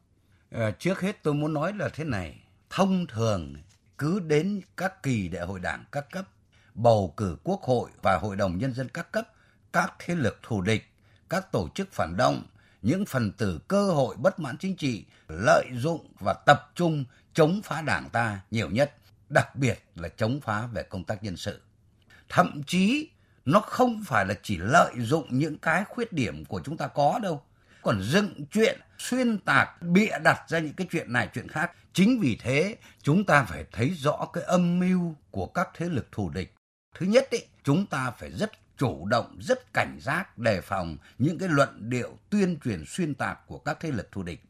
À, 0.50 0.71
trước 0.78 1.00
hết 1.00 1.23
tôi 1.23 1.35
muốn 1.35 1.55
nói 1.55 1.73
là 1.78 1.88
thế 1.88 2.05
này, 2.05 2.40
thông 2.71 3.07
thường 3.07 3.55
cứ 3.99 4.21
đến 4.21 4.61
các 4.76 5.02
kỳ 5.02 5.28
đại 5.28 5.47
hội 5.47 5.61
đảng 5.61 5.85
các 5.93 6.11
cấp, 6.11 6.28
bầu 6.75 7.14
cử 7.16 7.37
quốc 7.45 7.62
hội 7.62 7.90
và 8.02 8.19
hội 8.23 8.37
đồng 8.37 8.59
nhân 8.59 8.75
dân 8.75 8.88
các 8.88 9.12
cấp, 9.12 9.28
các 9.73 9.95
thế 9.99 10.14
lực 10.14 10.38
thù 10.43 10.61
địch, 10.61 10.85
các 11.28 11.52
tổ 11.52 11.69
chức 11.75 11.93
phản 11.93 12.16
động, 12.16 12.43
những 12.83 13.07
phần 13.07 13.33
tử 13.33 13.59
cơ 13.69 13.90
hội 13.90 14.16
bất 14.16 14.40
mãn 14.40 14.59
chính 14.59 14.76
trị 14.76 15.05
lợi 15.28 15.66
dụng 15.75 16.07
và 16.21 16.33
tập 16.47 16.71
trung 16.75 17.05
chống 17.35 17.61
phá 17.64 17.83
đảng 17.83 18.09
ta 18.12 18.40
nhiều 18.50 18.71
nhất, 18.71 18.95
đặc 19.28 19.56
biệt 19.56 19.78
là 19.95 20.09
chống 20.09 20.40
phá 20.40 20.66
về 20.66 20.83
công 20.83 21.04
tác 21.04 21.23
nhân 21.23 21.37
sự. 21.37 21.61
Thậm 22.28 22.62
chí 22.66 23.11
nó 23.45 23.61
không 23.61 24.02
phải 24.06 24.26
là 24.26 24.35
chỉ 24.42 24.59
lợi 24.59 24.92
dụng 24.97 25.26
những 25.30 25.59
cái 25.59 25.85
khuyết 25.85 26.12
điểm 26.12 26.45
của 26.45 26.61
chúng 26.64 26.76
ta 26.76 26.87
có 26.87 27.18
đâu, 27.23 27.42
còn 27.83 28.02
dựng 28.02 28.45
chuyện 28.52 28.80
xuyên 28.99 29.38
tạc 29.38 29.83
bịa 29.83 30.18
đặt 30.25 30.49
ra 30.49 30.59
những 30.59 30.73
cái 30.73 30.87
chuyện 30.90 31.12
này 31.12 31.28
chuyện 31.35 31.49
khác. 31.49 31.73
Chính 31.92 32.21
vì 32.21 32.38
thế 32.40 32.76
chúng 33.02 33.25
ta 33.25 33.42
phải 33.42 33.64
thấy 33.73 33.90
rõ 33.90 34.26
cái 34.33 34.45
âm 34.45 34.78
mưu 34.78 35.14
của 35.30 35.47
các 35.47 35.68
thế 35.75 35.88
lực 35.88 36.12
thù 36.12 36.30
địch. 36.30 36.54
Thứ 36.99 37.06
nhất 37.06 37.30
ý, 37.30 37.38
chúng 37.64 37.87
ta 37.87 38.11
phải 38.11 38.30
rất 38.33 38.52
chủ 38.76 39.06
động 39.06 39.38
rất 39.40 39.73
cảnh 39.73 39.99
giác 40.00 40.38
đề 40.38 40.61
phòng 40.61 40.97
những 41.18 41.38
cái 41.38 41.49
luận 41.49 41.90
điệu 41.90 42.18
tuyên 42.30 42.59
truyền 42.64 42.85
xuyên 42.87 43.14
tạc 43.14 43.47
của 43.47 43.59
các 43.59 43.76
thế 43.80 43.90
lực 43.90 44.12
thù 44.12 44.23
địch. 44.23 44.42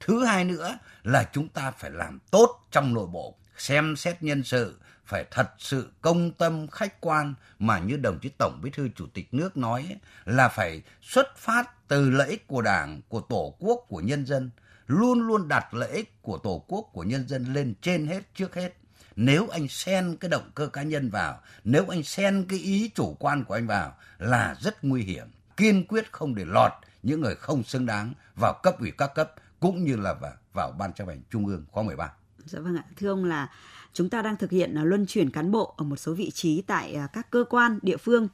Thứ 0.00 0.24
hai 0.24 0.44
nữa 0.44 0.78
là 1.02 1.30
chúng 1.32 1.48
ta 1.48 1.70
phải 1.70 1.90
làm 1.90 2.18
tốt 2.30 2.60
trong 2.70 2.94
nội 2.94 3.06
bộ 3.06 3.38
xem 3.56 3.96
xét 3.96 4.22
nhân 4.22 4.42
sự 4.44 4.78
phải 5.06 5.24
thật 5.30 5.50
sự 5.58 5.90
công 6.00 6.32
tâm 6.32 6.68
khách 6.68 7.00
quan 7.00 7.34
mà 7.58 7.78
như 7.78 7.96
đồng 7.96 8.18
chí 8.18 8.28
tổng 8.28 8.60
bí 8.62 8.70
thư 8.70 8.88
chủ 8.96 9.06
tịch 9.14 9.34
nước 9.34 9.56
nói 9.56 9.84
ấy, 9.88 9.98
là 10.24 10.48
phải 10.48 10.82
xuất 11.02 11.36
phát 11.36 11.88
từ 11.88 12.10
lợi 12.10 12.28
ích 12.28 12.46
của 12.46 12.62
đảng 12.62 13.00
của 13.08 13.20
tổ 13.20 13.56
quốc 13.58 13.84
của 13.88 14.00
nhân 14.00 14.26
dân 14.26 14.50
luôn 14.86 15.20
luôn 15.20 15.48
đặt 15.48 15.74
lợi 15.74 15.90
ích 15.90 16.22
của 16.22 16.38
tổ 16.38 16.64
quốc 16.68 16.90
của 16.92 17.02
nhân 17.02 17.28
dân 17.28 17.52
lên 17.52 17.74
trên 17.82 18.06
hết 18.06 18.34
trước 18.34 18.54
hết 18.54 18.72
nếu 19.16 19.48
anh 19.48 19.68
xen 19.68 20.16
cái 20.20 20.28
động 20.28 20.50
cơ 20.54 20.66
cá 20.66 20.82
nhân 20.82 21.10
vào 21.10 21.40
nếu 21.64 21.86
anh 21.88 22.02
xen 22.02 22.46
cái 22.48 22.58
ý 22.58 22.90
chủ 22.94 23.16
quan 23.20 23.44
của 23.44 23.54
anh 23.54 23.66
vào 23.66 23.96
là 24.18 24.56
rất 24.60 24.84
nguy 24.84 25.02
hiểm 25.02 25.26
kiên 25.56 25.86
quyết 25.86 26.12
không 26.12 26.34
để 26.34 26.44
lọt 26.46 26.72
những 27.02 27.20
người 27.20 27.34
không 27.34 27.64
xứng 27.64 27.86
đáng 27.86 28.12
vào 28.34 28.60
cấp 28.62 28.80
ủy 28.80 28.90
các 28.98 29.14
cấp 29.14 29.32
cũng 29.60 29.84
như 29.84 29.96
là 29.96 30.14
vào, 30.14 30.32
vào 30.52 30.72
ban 30.78 30.92
chấp 30.92 31.08
hành 31.08 31.22
trung 31.30 31.46
ương 31.46 31.64
khóa 31.70 31.82
13. 31.82 32.12
Dạ 32.46 32.60
vâng 32.60 32.76
ạ, 32.76 32.84
thưa 32.96 33.08
ông 33.08 33.24
là 33.24 33.48
chúng 33.92 34.08
ta 34.08 34.22
đang 34.22 34.36
thực 34.36 34.50
hiện 34.50 34.74
à, 34.74 34.84
luân 34.84 35.06
chuyển 35.06 35.30
cán 35.30 35.50
bộ 35.50 35.74
ở 35.76 35.84
một 35.84 35.96
số 35.96 36.14
vị 36.14 36.30
trí 36.30 36.62
tại 36.62 36.94
à, 36.94 37.06
các 37.06 37.30
cơ 37.30 37.44
quan 37.50 37.78
địa 37.82 37.96
phương. 37.96 38.28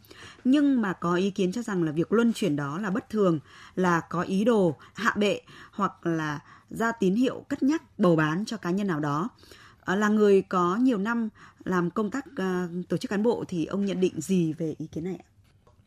Nhưng 0.45 0.83
mà 0.83 0.93
có 0.93 1.15
ý 1.15 1.31
kiến 1.31 1.53
cho 1.53 1.63
rằng 1.63 1.83
là 1.83 1.93
việc 1.93 2.13
luân 2.13 2.33
chuyển 2.33 2.57
đó 2.57 2.79
là 2.79 2.91
bất 2.91 3.11
thường 3.11 3.39
là 3.75 4.01
có 4.01 4.23
ý 4.23 4.45
đồ 4.45 4.77
hạ 4.95 5.15
bệ 5.17 5.41
hoặc 5.73 6.07
là 6.07 6.41
ra 6.71 6.93
tín 6.93 7.15
hiệu 7.15 7.45
cất 7.49 7.63
nhắc 7.63 7.99
bầu 7.99 8.17
bán 8.17 8.45
cho 8.45 8.57
cá 8.57 8.71
nhân 8.71 8.87
nào 8.87 9.01
đó. 9.01 9.29
À, 9.81 9.97
là 9.97 10.09
người 10.09 10.43
có 10.43 10.77
nhiều 10.77 10.99
năm 10.99 11.29
làm 11.65 11.91
công 11.91 12.11
tác 12.11 12.25
tổ 12.89 12.97
chức 12.97 13.11
cán 13.11 13.23
bộ 13.23 13.45
thì 13.49 13.65
ông 13.67 13.85
nhận 13.85 14.01
định 14.01 14.21
gì 14.21 14.53
về 14.53 14.75
ý 14.79 14.87
kiến 14.87 15.05
này 15.05 15.17
ạ? 15.19 15.27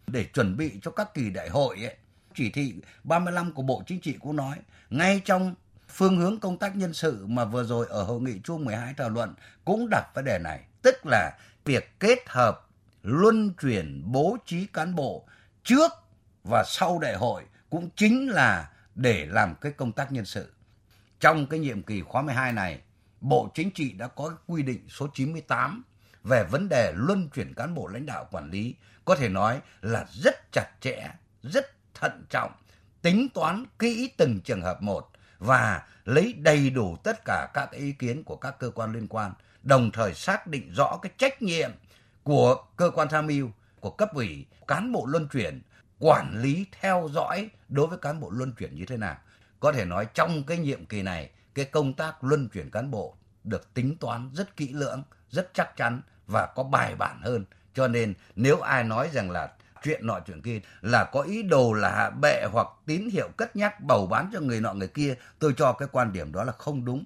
Để 0.08 0.24
chuẩn 0.34 0.58
bị 0.58 0.72
cho 0.82 0.92
các 0.92 1.13
kỳ 1.13 1.30
đại 1.30 1.50
hội 1.50 1.77
ấy, 1.84 1.96
chỉ 2.36 2.50
thị 2.50 2.74
35 3.03 3.51
của 3.51 3.63
Bộ 3.63 3.84
Chính 3.88 4.00
trị 4.00 4.15
cũng 4.20 4.36
nói 4.36 4.58
ngay 4.89 5.22
trong 5.25 5.56
phương 5.93 6.17
hướng 6.17 6.39
công 6.39 6.57
tác 6.57 6.75
nhân 6.75 6.93
sự 6.93 7.25
mà 7.27 7.45
vừa 7.45 7.63
rồi 7.63 7.88
ở 7.89 8.03
hội 8.03 8.21
nghị 8.21 8.39
chung 8.43 8.65
12 8.65 8.93
thảo 8.97 9.09
luận 9.09 9.33
cũng 9.65 9.88
đặt 9.91 10.05
vấn 10.15 10.25
đề 10.25 10.39
này, 10.43 10.63
tức 10.81 10.95
là 11.05 11.38
việc 11.65 12.00
kết 12.00 12.19
hợp 12.27 12.67
luân 13.03 13.53
chuyển 13.62 14.01
bố 14.05 14.38
trí 14.45 14.65
cán 14.65 14.95
bộ 14.95 15.27
trước 15.63 15.91
và 16.43 16.63
sau 16.67 17.00
đại 17.00 17.15
hội 17.15 17.43
cũng 17.69 17.89
chính 17.95 18.27
là 18.27 18.69
để 18.95 19.25
làm 19.25 19.55
cái 19.62 19.71
công 19.71 19.91
tác 19.91 20.12
nhân 20.12 20.25
sự. 20.25 20.53
Trong 21.19 21.47
cái 21.47 21.59
nhiệm 21.59 21.83
kỳ 21.83 22.01
khóa 22.01 22.21
12 22.21 22.53
này, 22.53 22.81
Bộ 23.21 23.50
Chính 23.53 23.71
trị 23.71 23.91
đã 23.91 24.07
có 24.07 24.38
quy 24.47 24.63
định 24.63 24.85
số 24.89 25.07
98 25.13 25.83
về 26.23 26.43
vấn 26.51 26.69
đề 26.69 26.93
luân 26.95 27.29
chuyển 27.29 27.53
cán 27.53 27.75
bộ 27.75 27.88
lãnh 27.88 28.05
đạo 28.05 28.27
quản 28.31 28.50
lý, 28.51 28.75
có 29.05 29.15
thể 29.15 29.29
nói 29.29 29.62
là 29.81 30.05
rất 30.12 30.51
chặt 30.51 30.67
chẽ, 30.81 31.09
rất 31.43 31.65
thận 31.93 32.25
trọng, 32.29 32.51
tính 33.01 33.27
toán 33.33 33.65
kỹ 33.79 34.12
từng 34.17 34.39
trường 34.41 34.62
hợp 34.62 34.81
một 34.81 35.09
và 35.43 35.83
lấy 36.05 36.33
đầy 36.33 36.69
đủ 36.69 36.97
tất 37.03 37.25
cả 37.25 37.47
các 37.53 37.71
ý 37.71 37.91
kiến 37.91 38.23
của 38.23 38.35
các 38.35 38.59
cơ 38.59 38.69
quan 38.69 38.93
liên 38.93 39.07
quan, 39.07 39.33
đồng 39.63 39.91
thời 39.91 40.13
xác 40.13 40.47
định 40.47 40.73
rõ 40.73 41.00
cái 41.01 41.12
trách 41.17 41.41
nhiệm 41.41 41.71
của 42.23 42.63
cơ 42.75 42.89
quan 42.89 43.07
tham 43.09 43.27
mưu, 43.27 43.50
của 43.79 43.89
cấp 43.89 44.13
ủy, 44.13 44.45
cán 44.67 44.91
bộ 44.91 45.05
luân 45.05 45.27
chuyển, 45.27 45.62
quản 46.00 46.41
lý 46.41 46.65
theo 46.81 47.09
dõi 47.12 47.50
đối 47.69 47.88
với 47.88 47.97
cán 47.97 48.19
bộ 48.19 48.29
luân 48.29 48.51
chuyển 48.51 48.75
như 48.75 48.85
thế 48.85 48.97
nào. 48.97 49.17
Có 49.59 49.71
thể 49.71 49.85
nói 49.85 50.07
trong 50.13 50.43
cái 50.43 50.57
nhiệm 50.57 50.85
kỳ 50.85 51.01
này, 51.01 51.29
cái 51.55 51.65
công 51.65 51.93
tác 51.93 52.23
luân 52.23 52.50
chuyển 52.50 52.71
cán 52.71 52.91
bộ 52.91 53.15
được 53.43 53.73
tính 53.73 53.97
toán 54.00 54.29
rất 54.33 54.55
kỹ 54.55 54.73
lưỡng, 54.73 55.03
rất 55.29 55.50
chắc 55.53 55.77
chắn 55.77 56.01
và 56.27 56.45
có 56.55 56.63
bài 56.63 56.95
bản 56.95 57.21
hơn. 57.21 57.45
Cho 57.73 57.88
nên 57.88 58.13
nếu 58.35 58.59
ai 58.59 58.83
nói 58.83 59.09
rằng 59.13 59.31
là 59.31 59.51
chuyện 59.84 60.08
nọ 60.08 60.20
chuyện 60.28 60.42
kia 60.42 60.60
là 60.82 61.04
có 61.04 61.22
ý 61.22 61.44
đồ 61.44 61.74
là 61.74 61.90
hạ 61.90 62.10
bệ 62.10 62.44
hoặc 62.52 62.68
tín 62.86 63.10
hiệu 63.10 63.30
cất 63.38 63.56
nhắc 63.56 63.84
bầu 63.84 64.08
bán 64.08 64.30
cho 64.34 64.40
người 64.40 64.62
nọ 64.62 64.74
người 64.74 64.88
kia 64.88 65.16
tôi 65.40 65.54
cho 65.58 65.74
cái 65.74 65.88
quan 65.92 66.13
điểm 66.13 66.32
đó 66.32 66.44
là 66.44 66.52
không 66.52 66.86
đúng 66.86 67.04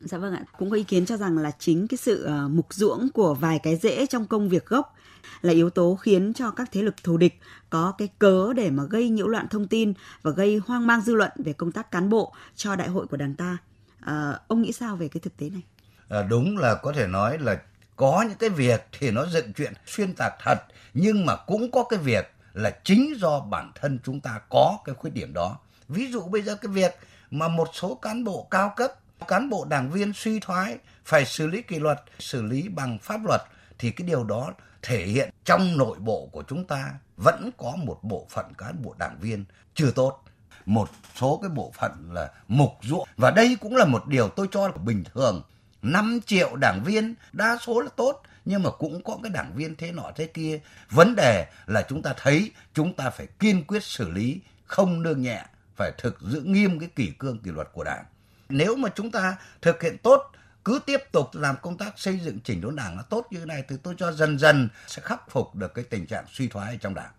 Dạ 0.00 0.18
vâng 0.18 0.34
ạ, 0.34 0.44
cũng 0.58 0.70
có 0.70 0.76
ý 0.76 0.84
kiến 0.84 1.06
cho 1.06 1.16
rằng 1.16 1.38
là 1.38 1.50
chính 1.58 1.88
cái 1.88 1.98
sự 1.98 2.28
uh, 2.28 2.50
mục 2.50 2.74
ruỗng 2.74 3.08
của 3.14 3.34
vài 3.34 3.58
cái 3.58 3.76
rễ 3.76 4.06
trong 4.06 4.26
công 4.26 4.48
việc 4.48 4.66
gốc 4.66 4.94
là 5.42 5.52
yếu 5.52 5.70
tố 5.70 5.94
khiến 5.94 6.32
cho 6.34 6.50
các 6.50 6.68
thế 6.72 6.82
lực 6.82 6.94
thù 7.04 7.16
địch 7.16 7.40
có 7.70 7.94
cái 7.98 8.08
cớ 8.18 8.52
để 8.52 8.70
mà 8.70 8.84
gây 8.84 9.08
nhiễu 9.08 9.28
loạn 9.28 9.48
thông 9.48 9.68
tin 9.68 9.92
và 10.22 10.30
gây 10.30 10.60
hoang 10.66 10.86
mang 10.86 11.00
dư 11.00 11.14
luận 11.14 11.30
về 11.44 11.52
công 11.52 11.72
tác 11.72 11.90
cán 11.90 12.08
bộ 12.08 12.34
cho 12.56 12.76
đại 12.76 12.88
hội 12.88 13.06
của 13.06 13.16
đảng 13.16 13.34
ta. 13.34 13.58
À, 14.00 14.38
ông 14.48 14.62
nghĩ 14.62 14.72
sao 14.72 14.96
về 14.96 15.08
cái 15.08 15.20
thực 15.20 15.36
tế 15.36 15.50
này? 15.50 15.62
À, 16.08 16.22
đúng 16.22 16.58
là 16.58 16.74
có 16.74 16.92
thể 16.92 17.06
nói 17.06 17.38
là 17.38 17.60
có 18.00 18.24
những 18.28 18.38
cái 18.38 18.50
việc 18.50 18.86
thì 18.92 19.10
nó 19.10 19.26
dựng 19.26 19.52
chuyện 19.52 19.72
xuyên 19.86 20.14
tạc 20.14 20.32
thật, 20.44 20.58
nhưng 20.94 21.26
mà 21.26 21.36
cũng 21.36 21.70
có 21.70 21.84
cái 21.84 21.98
việc 21.98 22.32
là 22.52 22.70
chính 22.84 23.14
do 23.18 23.40
bản 23.40 23.72
thân 23.74 23.98
chúng 24.04 24.20
ta 24.20 24.40
có 24.48 24.78
cái 24.84 24.94
khuyết 24.94 25.14
điểm 25.14 25.32
đó. 25.32 25.58
Ví 25.88 26.12
dụ 26.12 26.22
bây 26.22 26.42
giờ 26.42 26.56
cái 26.56 26.72
việc 26.72 26.96
mà 27.30 27.48
một 27.48 27.68
số 27.72 27.94
cán 27.94 28.24
bộ 28.24 28.46
cao 28.50 28.72
cấp, 28.76 28.92
cán 29.28 29.50
bộ 29.50 29.64
đảng 29.64 29.90
viên 29.90 30.12
suy 30.12 30.40
thoái 30.40 30.76
phải 31.04 31.24
xử 31.24 31.46
lý 31.46 31.62
kỷ 31.62 31.78
luật, 31.78 32.02
xử 32.18 32.42
lý 32.42 32.68
bằng 32.68 32.98
pháp 33.02 33.20
luật, 33.24 33.40
thì 33.78 33.90
cái 33.90 34.06
điều 34.06 34.24
đó 34.24 34.52
thể 34.82 35.06
hiện 35.06 35.30
trong 35.44 35.78
nội 35.78 35.98
bộ 35.98 36.28
của 36.32 36.42
chúng 36.48 36.64
ta 36.64 36.94
vẫn 37.16 37.50
có 37.56 37.72
một 37.76 37.98
bộ 38.02 38.26
phận 38.30 38.54
cán 38.58 38.82
bộ 38.82 38.94
đảng 38.98 39.16
viên 39.20 39.44
chưa 39.74 39.90
tốt. 39.90 40.24
Một 40.66 40.90
số 41.16 41.38
cái 41.42 41.50
bộ 41.50 41.72
phận 41.78 42.12
là 42.12 42.30
mục 42.48 42.72
ruộng. 42.82 43.08
Và 43.16 43.30
đây 43.30 43.56
cũng 43.60 43.76
là 43.76 43.84
một 43.84 44.06
điều 44.06 44.28
tôi 44.28 44.48
cho 44.50 44.68
là 44.68 44.74
bình 44.84 45.04
thường. 45.14 45.42
5 45.82 46.20
triệu 46.26 46.56
đảng 46.56 46.82
viên, 46.84 47.14
đa 47.32 47.58
số 47.60 47.80
là 47.80 47.90
tốt, 47.96 48.22
nhưng 48.44 48.62
mà 48.62 48.70
cũng 48.70 49.02
có 49.04 49.18
cái 49.22 49.32
đảng 49.32 49.52
viên 49.54 49.76
thế 49.76 49.92
nọ 49.92 50.10
thế 50.16 50.26
kia. 50.26 50.60
Vấn 50.90 51.16
đề 51.16 51.46
là 51.66 51.86
chúng 51.88 52.02
ta 52.02 52.14
thấy 52.16 52.50
chúng 52.74 52.94
ta 52.94 53.10
phải 53.10 53.26
kiên 53.38 53.64
quyết 53.64 53.84
xử 53.84 54.10
lý, 54.10 54.40
không 54.66 55.02
nương 55.02 55.22
nhẹ, 55.22 55.44
phải 55.76 55.92
thực 55.98 56.20
giữ 56.20 56.40
nghiêm 56.40 56.78
cái 56.78 56.88
kỷ 56.96 57.12
cương, 57.18 57.38
kỷ 57.38 57.50
luật 57.50 57.68
của 57.72 57.84
đảng. 57.84 58.04
Nếu 58.48 58.76
mà 58.76 58.88
chúng 58.94 59.10
ta 59.10 59.36
thực 59.62 59.82
hiện 59.82 59.98
tốt, 59.98 60.32
cứ 60.64 60.80
tiếp 60.86 61.00
tục 61.12 61.28
làm 61.32 61.56
công 61.62 61.78
tác 61.78 61.98
xây 61.98 62.18
dựng 62.18 62.38
chỉnh 62.44 62.60
đốn 62.60 62.76
đảng 62.76 62.96
nó 62.96 63.02
tốt 63.02 63.26
như 63.30 63.38
thế 63.38 63.46
này, 63.46 63.64
thì 63.68 63.76
tôi 63.82 63.94
cho 63.98 64.12
dần 64.12 64.38
dần 64.38 64.68
sẽ 64.86 65.02
khắc 65.02 65.30
phục 65.30 65.54
được 65.54 65.74
cái 65.74 65.84
tình 65.84 66.06
trạng 66.06 66.24
suy 66.32 66.48
thoái 66.48 66.78
trong 66.80 66.94
đảng. 66.94 67.10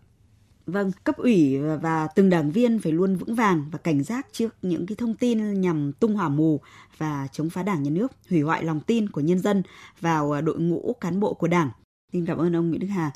Vâng, 0.65 0.91
cấp 1.03 1.17
ủy 1.17 1.57
và 1.81 2.07
từng 2.15 2.29
đảng 2.29 2.51
viên 2.51 2.79
phải 2.79 2.91
luôn 2.91 3.15
vững 3.15 3.35
vàng 3.35 3.65
và 3.71 3.77
cảnh 3.77 4.03
giác 4.03 4.27
trước 4.31 4.55
những 4.61 4.85
cái 4.85 4.95
thông 4.95 5.13
tin 5.13 5.61
nhằm 5.61 5.91
tung 5.93 6.15
hỏa 6.15 6.29
mù 6.29 6.61
và 6.97 7.27
chống 7.31 7.49
phá 7.49 7.63
đảng 7.63 7.83
nhà 7.83 7.89
nước, 7.89 8.11
hủy 8.29 8.41
hoại 8.41 8.63
lòng 8.63 8.79
tin 8.79 9.09
của 9.09 9.21
nhân 9.21 9.39
dân 9.39 9.63
vào 9.99 10.31
à, 10.31 10.41
đội 10.41 10.59
ngũ 10.59 10.95
cán 11.01 11.19
bộ 11.19 11.33
của 11.33 11.47
đảng. 11.47 11.69
Xin 12.13 12.25
cảm 12.25 12.37
ơn 12.37 12.55
ông 12.55 12.69
Nguyễn 12.69 12.79
Đức 12.79 12.87
Hà. 12.87 13.11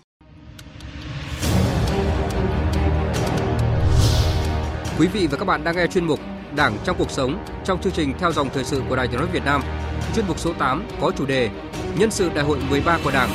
Quý 5.00 5.08
vị 5.08 5.28
và 5.32 5.38
các 5.38 5.46
bạn 5.46 5.64
đang 5.64 5.75
nghe 5.75 5.88
chuyên 5.88 6.06
mục 6.06 6.20
Đảng 6.56 6.78
trong 6.86 6.96
cuộc 7.00 7.12
sống 7.12 7.46
trong 7.66 7.82
chương 7.82 7.94
trình 7.94 8.14
theo 8.20 8.32
dòng 8.32 8.50
thời 8.54 8.64
sự 8.64 8.82
của 8.90 8.96
Đài 8.96 9.08
Tiếng 9.08 9.20
nói 9.20 9.30
Việt 9.34 9.46
Nam. 9.46 9.62
Chuyên 10.16 10.25
mục 10.28 10.40
số 10.40 10.54
8 10.54 10.84
có 11.02 11.12
chủ 11.18 11.25
đề 11.25 11.50
Nhân 12.00 12.12
sự 12.12 12.30
Đại 12.36 12.46
hội 12.46 12.60
13 12.70 13.00
của 13.04 13.12
Đảng, 13.12 13.30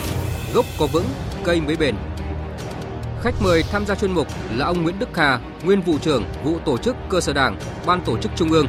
gốc 0.54 0.64
có 0.78 0.86
vững, 0.92 1.06
cây 1.44 1.60
mới 1.60 1.76
bền 1.76 1.94
Khách 3.22 3.34
mời 3.42 3.62
tham 3.62 3.86
gia 3.86 3.94
chuyên 3.94 4.12
mục 4.12 4.26
là 4.56 4.66
ông 4.66 4.82
Nguyễn 4.82 4.98
Đức 4.98 5.16
Hà, 5.16 5.40
nguyên 5.64 5.80
vụ 5.80 5.98
trưởng 5.98 6.24
vụ 6.44 6.58
tổ 6.58 6.78
chức 6.78 6.96
cơ 7.08 7.20
sở 7.20 7.32
Đảng, 7.32 7.56
Ban 7.86 8.00
tổ 8.04 8.18
chức 8.18 8.32
Trung 8.36 8.52
ương. 8.52 8.66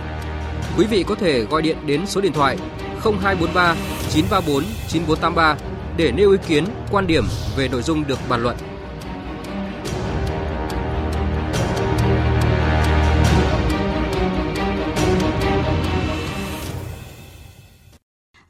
Quý 0.77 0.85
vị 0.85 1.03
có 1.07 1.15
thể 1.15 1.43
gọi 1.43 1.61
điện 1.61 1.77
đến 1.85 2.05
số 2.07 2.21
điện 2.21 2.33
thoại 2.33 2.57
0243 3.01 3.75
934 4.09 4.63
9483 4.89 5.57
để 5.97 6.11
nêu 6.11 6.31
ý 6.31 6.37
kiến, 6.47 6.65
quan 6.91 7.07
điểm 7.07 7.23
về 7.57 7.67
nội 7.67 7.81
dung 7.81 8.07
được 8.07 8.19
bàn 8.29 8.43
luận. 8.43 8.57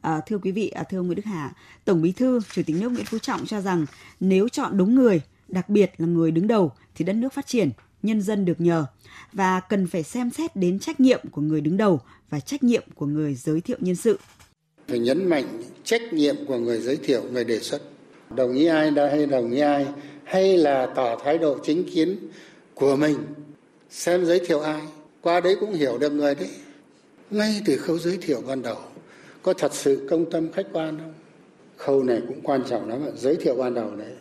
À, 0.00 0.20
thưa 0.26 0.38
quý 0.38 0.52
vị, 0.52 0.68
à, 0.68 0.82
thưa 0.82 0.98
ông 0.98 1.06
Nguyễn 1.06 1.16
Đức 1.16 1.24
Hà, 1.26 1.52
Tổng 1.84 2.02
Bí 2.02 2.12
thư, 2.12 2.40
Chủ 2.52 2.62
tịch 2.66 2.76
nước 2.80 2.88
Nguyễn 2.88 3.04
Phú 3.04 3.18
Trọng 3.18 3.46
cho 3.46 3.60
rằng 3.60 3.86
nếu 4.20 4.48
chọn 4.48 4.76
đúng 4.76 4.94
người 4.94 5.20
đặc 5.52 5.68
biệt 5.68 5.90
là 5.98 6.06
người 6.06 6.30
đứng 6.30 6.46
đầu 6.46 6.72
thì 6.94 7.04
đất 7.04 7.12
nước 7.12 7.32
phát 7.32 7.46
triển, 7.46 7.70
nhân 8.02 8.22
dân 8.22 8.44
được 8.44 8.60
nhờ 8.60 8.86
và 9.32 9.60
cần 9.60 9.86
phải 9.86 10.02
xem 10.02 10.30
xét 10.30 10.56
đến 10.56 10.78
trách 10.78 11.00
nhiệm 11.00 11.20
của 11.30 11.42
người 11.42 11.60
đứng 11.60 11.76
đầu 11.76 12.00
và 12.30 12.40
trách 12.40 12.62
nhiệm 12.62 12.82
của 12.94 13.06
người 13.06 13.34
giới 13.34 13.60
thiệu 13.60 13.76
nhân 13.80 13.96
sự. 13.96 14.18
phải 14.88 14.98
nhấn 14.98 15.26
mạnh 15.26 15.62
trách 15.84 16.12
nhiệm 16.12 16.36
của 16.46 16.56
người 16.58 16.80
giới 16.80 16.96
thiệu 16.96 17.22
người 17.32 17.44
đề 17.44 17.58
xuất. 17.58 17.82
Đồng 18.36 18.52
ý 18.54 18.66
ai 18.66 18.90
đã 18.90 19.08
hay 19.08 19.26
đồng 19.26 19.50
ý 19.50 19.60
ai 19.60 19.86
hay 20.24 20.56
là 20.56 20.86
tỏ 20.86 21.18
thái 21.24 21.38
độ 21.38 21.58
chính 21.64 21.84
kiến 21.94 22.16
của 22.74 22.96
mình 22.96 23.16
xem 23.90 24.24
giới 24.24 24.40
thiệu 24.46 24.60
ai 24.60 24.82
qua 25.20 25.40
đấy 25.40 25.56
cũng 25.60 25.72
hiểu 25.72 25.98
được 25.98 26.12
người 26.12 26.34
đấy. 26.34 26.50
Ngay 27.30 27.62
từ 27.66 27.76
khâu 27.76 27.98
giới 27.98 28.18
thiệu 28.22 28.42
ban 28.46 28.62
đầu 28.62 28.76
có 29.42 29.52
thật 29.52 29.74
sự 29.74 30.06
công 30.10 30.30
tâm 30.30 30.52
khách 30.52 30.66
quan 30.72 30.98
không? 30.98 31.14
Khâu 31.76 32.02
này 32.02 32.22
cũng 32.28 32.40
quan 32.42 32.62
trọng 32.68 32.88
lắm 32.88 33.00
giới 33.16 33.36
thiệu 33.36 33.54
ban 33.54 33.74
đầu 33.74 33.96
đấy. 33.96 34.12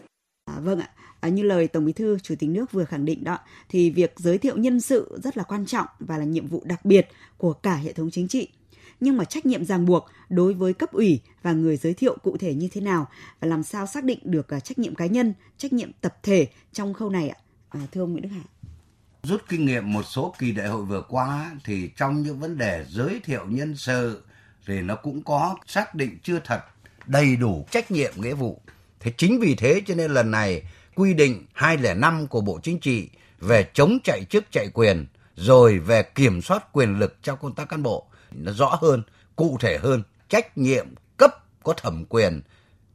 À, 0.45 0.59
vâng 0.63 0.79
ạ 0.79 0.89
À, 1.21 1.29
như 1.29 1.43
lời 1.43 1.67
Tổng 1.67 1.85
Bí 1.85 1.93
thư 1.93 2.19
Chủ 2.19 2.35
tịch 2.39 2.49
nước 2.49 2.71
vừa 2.71 2.85
khẳng 2.85 3.05
định 3.05 3.23
đó, 3.23 3.37
thì 3.69 3.89
việc 3.89 4.13
giới 4.17 4.37
thiệu 4.37 4.57
nhân 4.57 4.81
sự 4.81 5.19
rất 5.23 5.37
là 5.37 5.43
quan 5.43 5.65
trọng 5.65 5.87
và 5.99 6.17
là 6.17 6.23
nhiệm 6.23 6.47
vụ 6.47 6.61
đặc 6.65 6.85
biệt 6.85 7.07
của 7.37 7.53
cả 7.53 7.75
hệ 7.75 7.93
thống 7.93 8.11
chính 8.11 8.27
trị. 8.27 8.47
Nhưng 8.99 9.17
mà 9.17 9.25
trách 9.25 9.45
nhiệm 9.45 9.65
ràng 9.65 9.85
buộc 9.85 10.05
đối 10.29 10.53
với 10.53 10.73
cấp 10.73 10.91
ủy 10.91 11.21
và 11.41 11.51
người 11.51 11.77
giới 11.77 11.93
thiệu 11.93 12.17
cụ 12.23 12.37
thể 12.37 12.53
như 12.53 12.67
thế 12.71 12.81
nào 12.81 13.07
và 13.39 13.47
làm 13.47 13.63
sao 13.63 13.87
xác 13.87 14.03
định 14.03 14.19
được 14.23 14.53
à, 14.53 14.59
trách 14.59 14.79
nhiệm 14.79 14.95
cá 14.95 15.05
nhân, 15.05 15.33
trách 15.57 15.73
nhiệm 15.73 15.91
tập 16.01 16.17
thể 16.23 16.47
trong 16.71 16.93
khâu 16.93 17.09
này 17.09 17.29
ạ? 17.29 17.37
À, 17.69 17.79
thưa 17.91 18.01
ông 18.01 18.11
Nguyễn 18.11 18.23
Đức 18.23 18.29
Hải. 18.29 18.45
Rút 19.23 19.41
kinh 19.49 19.65
nghiệm 19.65 19.93
một 19.93 20.03
số 20.03 20.35
kỳ 20.39 20.51
đại 20.51 20.67
hội 20.67 20.85
vừa 20.85 21.01
qua 21.01 21.51
thì 21.65 21.89
trong 21.95 22.23
những 22.23 22.39
vấn 22.39 22.57
đề 22.57 22.85
giới 22.89 23.19
thiệu 23.23 23.45
nhân 23.47 23.75
sự 23.75 24.23
thì 24.67 24.81
nó 24.81 24.95
cũng 24.95 25.23
có 25.23 25.57
xác 25.67 25.95
định 25.95 26.17
chưa 26.23 26.39
thật 26.45 26.59
đầy 27.05 27.35
đủ 27.35 27.65
trách 27.71 27.91
nhiệm 27.91 28.13
nghĩa 28.15 28.33
vụ. 28.33 28.61
Thế 28.99 29.13
chính 29.17 29.39
vì 29.39 29.55
thế 29.55 29.81
cho 29.87 29.95
nên 29.95 30.11
lần 30.11 30.31
này 30.31 30.63
quy 30.95 31.13
định 31.13 31.45
205 31.53 32.27
của 32.27 32.41
Bộ 32.41 32.59
Chính 32.63 32.79
trị 32.79 33.09
về 33.39 33.69
chống 33.73 33.97
chạy 34.03 34.25
chức 34.29 34.43
chạy 34.51 34.69
quyền 34.73 35.05
rồi 35.35 35.79
về 35.79 36.03
kiểm 36.03 36.41
soát 36.41 36.73
quyền 36.73 36.99
lực 36.99 37.17
trong 37.23 37.39
công 37.41 37.53
tác 37.53 37.69
cán 37.69 37.83
bộ. 37.83 38.05
Nó 38.31 38.51
rõ 38.51 38.77
hơn, 38.81 39.03
cụ 39.35 39.57
thể 39.59 39.77
hơn, 39.77 40.03
trách 40.29 40.57
nhiệm 40.57 40.87
cấp 41.17 41.31
có 41.63 41.73
thẩm 41.73 42.05
quyền 42.09 42.41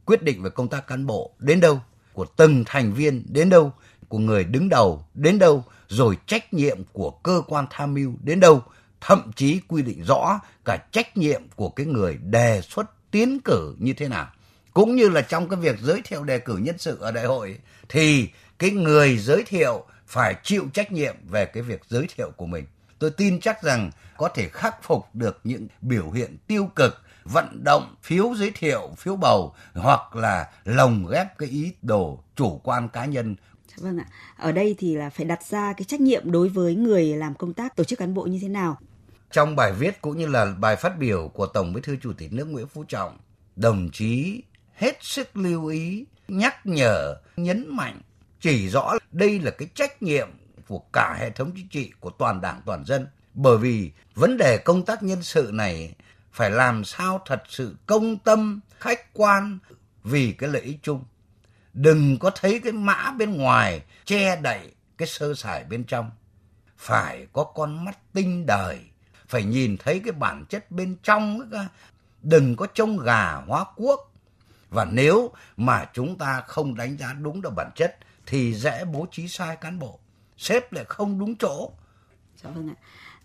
quyết 0.05 0.23
định 0.23 0.43
về 0.43 0.49
công 0.49 0.67
tác 0.67 0.87
cán 0.87 1.05
bộ 1.05 1.31
đến 1.39 1.59
đâu, 1.59 1.81
của 2.13 2.25
từng 2.35 2.63
thành 2.65 2.93
viên 2.93 3.23
đến 3.29 3.49
đâu, 3.49 3.71
của 4.07 4.17
người 4.17 4.43
đứng 4.43 4.69
đầu 4.69 5.05
đến 5.13 5.39
đâu, 5.39 5.63
rồi 5.87 6.17
trách 6.25 6.53
nhiệm 6.53 6.77
của 6.93 7.11
cơ 7.11 7.41
quan 7.47 7.65
tham 7.69 7.93
mưu 7.93 8.13
đến 8.23 8.39
đâu, 8.39 8.63
thậm 9.01 9.31
chí 9.35 9.59
quy 9.67 9.81
định 9.81 10.03
rõ 10.03 10.39
cả 10.65 10.77
trách 10.91 11.17
nhiệm 11.17 11.41
của 11.55 11.69
cái 11.69 11.85
người 11.85 12.17
đề 12.17 12.61
xuất 12.61 13.11
tiến 13.11 13.39
cử 13.39 13.75
như 13.79 13.93
thế 13.93 14.07
nào 14.07 14.27
cũng 14.77 14.95
như 14.95 15.09
là 15.09 15.21
trong 15.21 15.49
cái 15.49 15.59
việc 15.59 15.79
giới 15.79 16.01
thiệu 16.03 16.23
đề 16.23 16.39
cử 16.39 16.57
nhân 16.57 16.77
sự 16.77 16.97
ở 16.99 17.11
đại 17.11 17.25
hội 17.25 17.59
thì 17.89 18.29
cái 18.59 18.69
người 18.69 19.17
giới 19.17 19.43
thiệu 19.43 19.83
phải 20.07 20.35
chịu 20.43 20.65
trách 20.73 20.91
nhiệm 20.91 21.15
về 21.29 21.45
cái 21.45 21.63
việc 21.63 21.81
giới 21.89 22.07
thiệu 22.15 22.31
của 22.37 22.45
mình. 22.45 22.65
Tôi 22.99 23.11
tin 23.11 23.39
chắc 23.39 23.63
rằng 23.63 23.91
có 24.17 24.27
thể 24.27 24.49
khắc 24.49 24.83
phục 24.83 25.05
được 25.13 25.39
những 25.43 25.67
biểu 25.81 26.11
hiện 26.11 26.37
tiêu 26.47 26.69
cực 26.75 27.01
vận 27.23 27.63
động 27.63 27.95
phiếu 28.03 28.35
giới 28.35 28.51
thiệu, 28.51 28.89
phiếu 28.97 29.15
bầu 29.15 29.55
hoặc 29.73 30.15
là 30.15 30.51
lồng 30.65 31.07
ghép 31.11 31.37
cái 31.37 31.49
ý 31.49 31.71
đồ 31.81 32.23
chủ 32.35 32.61
quan 32.63 32.89
cá 32.89 33.05
nhân. 33.05 33.35
Vâng 33.77 33.97
ạ. 33.97 34.05
Ở 34.37 34.51
đây 34.51 34.75
thì 34.79 34.95
là 34.95 35.09
phải 35.09 35.25
đặt 35.25 35.45
ra 35.45 35.73
cái 35.73 35.83
trách 35.83 36.01
nhiệm 36.01 36.31
đối 36.31 36.49
với 36.49 36.75
người 36.75 37.05
làm 37.05 37.35
công 37.35 37.53
tác 37.53 37.75
tổ 37.75 37.83
chức 37.83 37.99
cán 37.99 38.13
bộ 38.13 38.23
như 38.23 38.39
thế 38.41 38.49
nào. 38.49 38.77
Trong 39.31 39.55
bài 39.55 39.73
viết 39.73 40.01
cũng 40.01 40.17
như 40.17 40.27
là 40.27 40.45
bài 40.59 40.75
phát 40.75 40.99
biểu 40.99 41.31
của 41.33 41.45
Tổng 41.45 41.73
Bí 41.73 41.81
thư 41.81 41.95
Chủ 42.01 42.13
tịch 42.13 42.33
nước 42.33 42.45
Nguyễn 42.45 42.67
Phú 42.67 42.83
Trọng, 42.87 43.17
đồng 43.55 43.89
chí 43.93 44.41
hết 44.77 44.97
sức 45.01 45.37
lưu 45.37 45.65
ý, 45.67 46.05
nhắc 46.27 46.65
nhở, 46.65 47.15
nhấn 47.37 47.75
mạnh, 47.75 48.01
chỉ 48.39 48.69
rõ 48.69 48.93
đây 49.11 49.39
là 49.39 49.51
cái 49.51 49.67
trách 49.75 50.03
nhiệm 50.03 50.29
của 50.67 50.79
cả 50.93 51.15
hệ 51.19 51.29
thống 51.29 51.51
chính 51.55 51.67
trị 51.67 51.91
của 51.99 52.09
toàn 52.09 52.41
đảng 52.41 52.61
toàn 52.65 52.85
dân. 52.85 53.07
Bởi 53.33 53.57
vì 53.57 53.91
vấn 54.15 54.37
đề 54.37 54.57
công 54.57 54.85
tác 54.85 55.03
nhân 55.03 55.23
sự 55.23 55.49
này 55.53 55.93
phải 56.31 56.51
làm 56.51 56.83
sao 56.83 57.21
thật 57.25 57.43
sự 57.49 57.75
công 57.85 58.17
tâm, 58.17 58.59
khách 58.79 59.13
quan 59.13 59.59
vì 60.03 60.31
cái 60.31 60.49
lợi 60.49 60.61
ích 60.61 60.77
chung. 60.83 61.03
Đừng 61.73 62.19
có 62.19 62.31
thấy 62.35 62.59
cái 62.63 62.71
mã 62.71 63.11
bên 63.17 63.37
ngoài 63.37 63.81
che 64.05 64.35
đậy 64.35 64.71
cái 64.97 65.07
sơ 65.07 65.33
sài 65.33 65.63
bên 65.63 65.83
trong. 65.83 66.11
Phải 66.77 67.27
có 67.33 67.43
con 67.43 67.85
mắt 67.85 67.97
tinh 68.13 68.45
đời, 68.45 68.79
phải 69.27 69.43
nhìn 69.43 69.77
thấy 69.77 70.01
cái 70.05 70.11
bản 70.11 70.45
chất 70.49 70.71
bên 70.71 70.95
trong. 71.03 71.51
Đừng 72.21 72.55
có 72.55 72.67
trông 72.73 72.99
gà 72.99 73.33
hóa 73.47 73.65
quốc, 73.75 74.06
và 74.69 74.85
nếu 74.91 75.31
mà 75.57 75.85
chúng 75.93 76.17
ta 76.17 76.41
không 76.47 76.75
đánh 76.75 76.97
giá 76.97 77.13
đúng 77.13 77.41
được 77.41 77.53
bản 77.55 77.71
chất 77.75 77.97
thì 78.25 78.53
dễ 78.53 78.85
bố 78.85 79.07
trí 79.11 79.27
sai 79.27 79.55
cán 79.55 79.79
bộ, 79.79 79.99
xếp 80.37 80.73
lại 80.73 80.85
không 80.87 81.19
đúng 81.19 81.35
chỗ. 81.35 81.71
Dạ 82.43 82.49
vâng 82.49 82.69
ạ. 82.69 82.75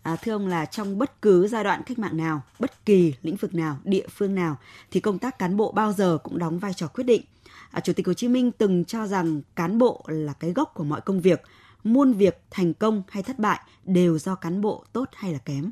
À, 0.02 0.16
thưa 0.22 0.32
ông 0.32 0.46
là 0.46 0.64
trong 0.64 0.98
bất 0.98 1.22
cứ 1.22 1.48
giai 1.48 1.64
đoạn 1.64 1.82
cách 1.86 1.98
mạng 1.98 2.16
nào, 2.16 2.42
bất 2.58 2.84
kỳ 2.86 3.14
lĩnh 3.22 3.36
vực 3.36 3.54
nào, 3.54 3.78
địa 3.84 4.06
phương 4.08 4.34
nào 4.34 4.56
thì 4.90 5.00
công 5.00 5.18
tác 5.18 5.38
cán 5.38 5.56
bộ 5.56 5.72
bao 5.72 5.92
giờ 5.92 6.18
cũng 6.22 6.38
đóng 6.38 6.58
vai 6.58 6.74
trò 6.74 6.86
quyết 6.86 7.04
định. 7.04 7.22
À, 7.70 7.80
Chủ 7.80 7.92
tịch 7.92 8.06
Hồ 8.06 8.14
Chí 8.14 8.28
Minh 8.28 8.52
từng 8.52 8.84
cho 8.84 9.06
rằng 9.06 9.42
cán 9.56 9.78
bộ 9.78 10.04
là 10.06 10.32
cái 10.32 10.52
gốc 10.52 10.72
của 10.74 10.84
mọi 10.84 11.00
công 11.00 11.20
việc, 11.20 11.42
muôn 11.84 12.12
việc 12.12 12.42
thành 12.50 12.74
công 12.74 13.02
hay 13.08 13.22
thất 13.22 13.38
bại 13.38 13.60
đều 13.84 14.18
do 14.18 14.34
cán 14.34 14.60
bộ 14.60 14.84
tốt 14.92 15.08
hay 15.14 15.32
là 15.32 15.38
kém. 15.38 15.70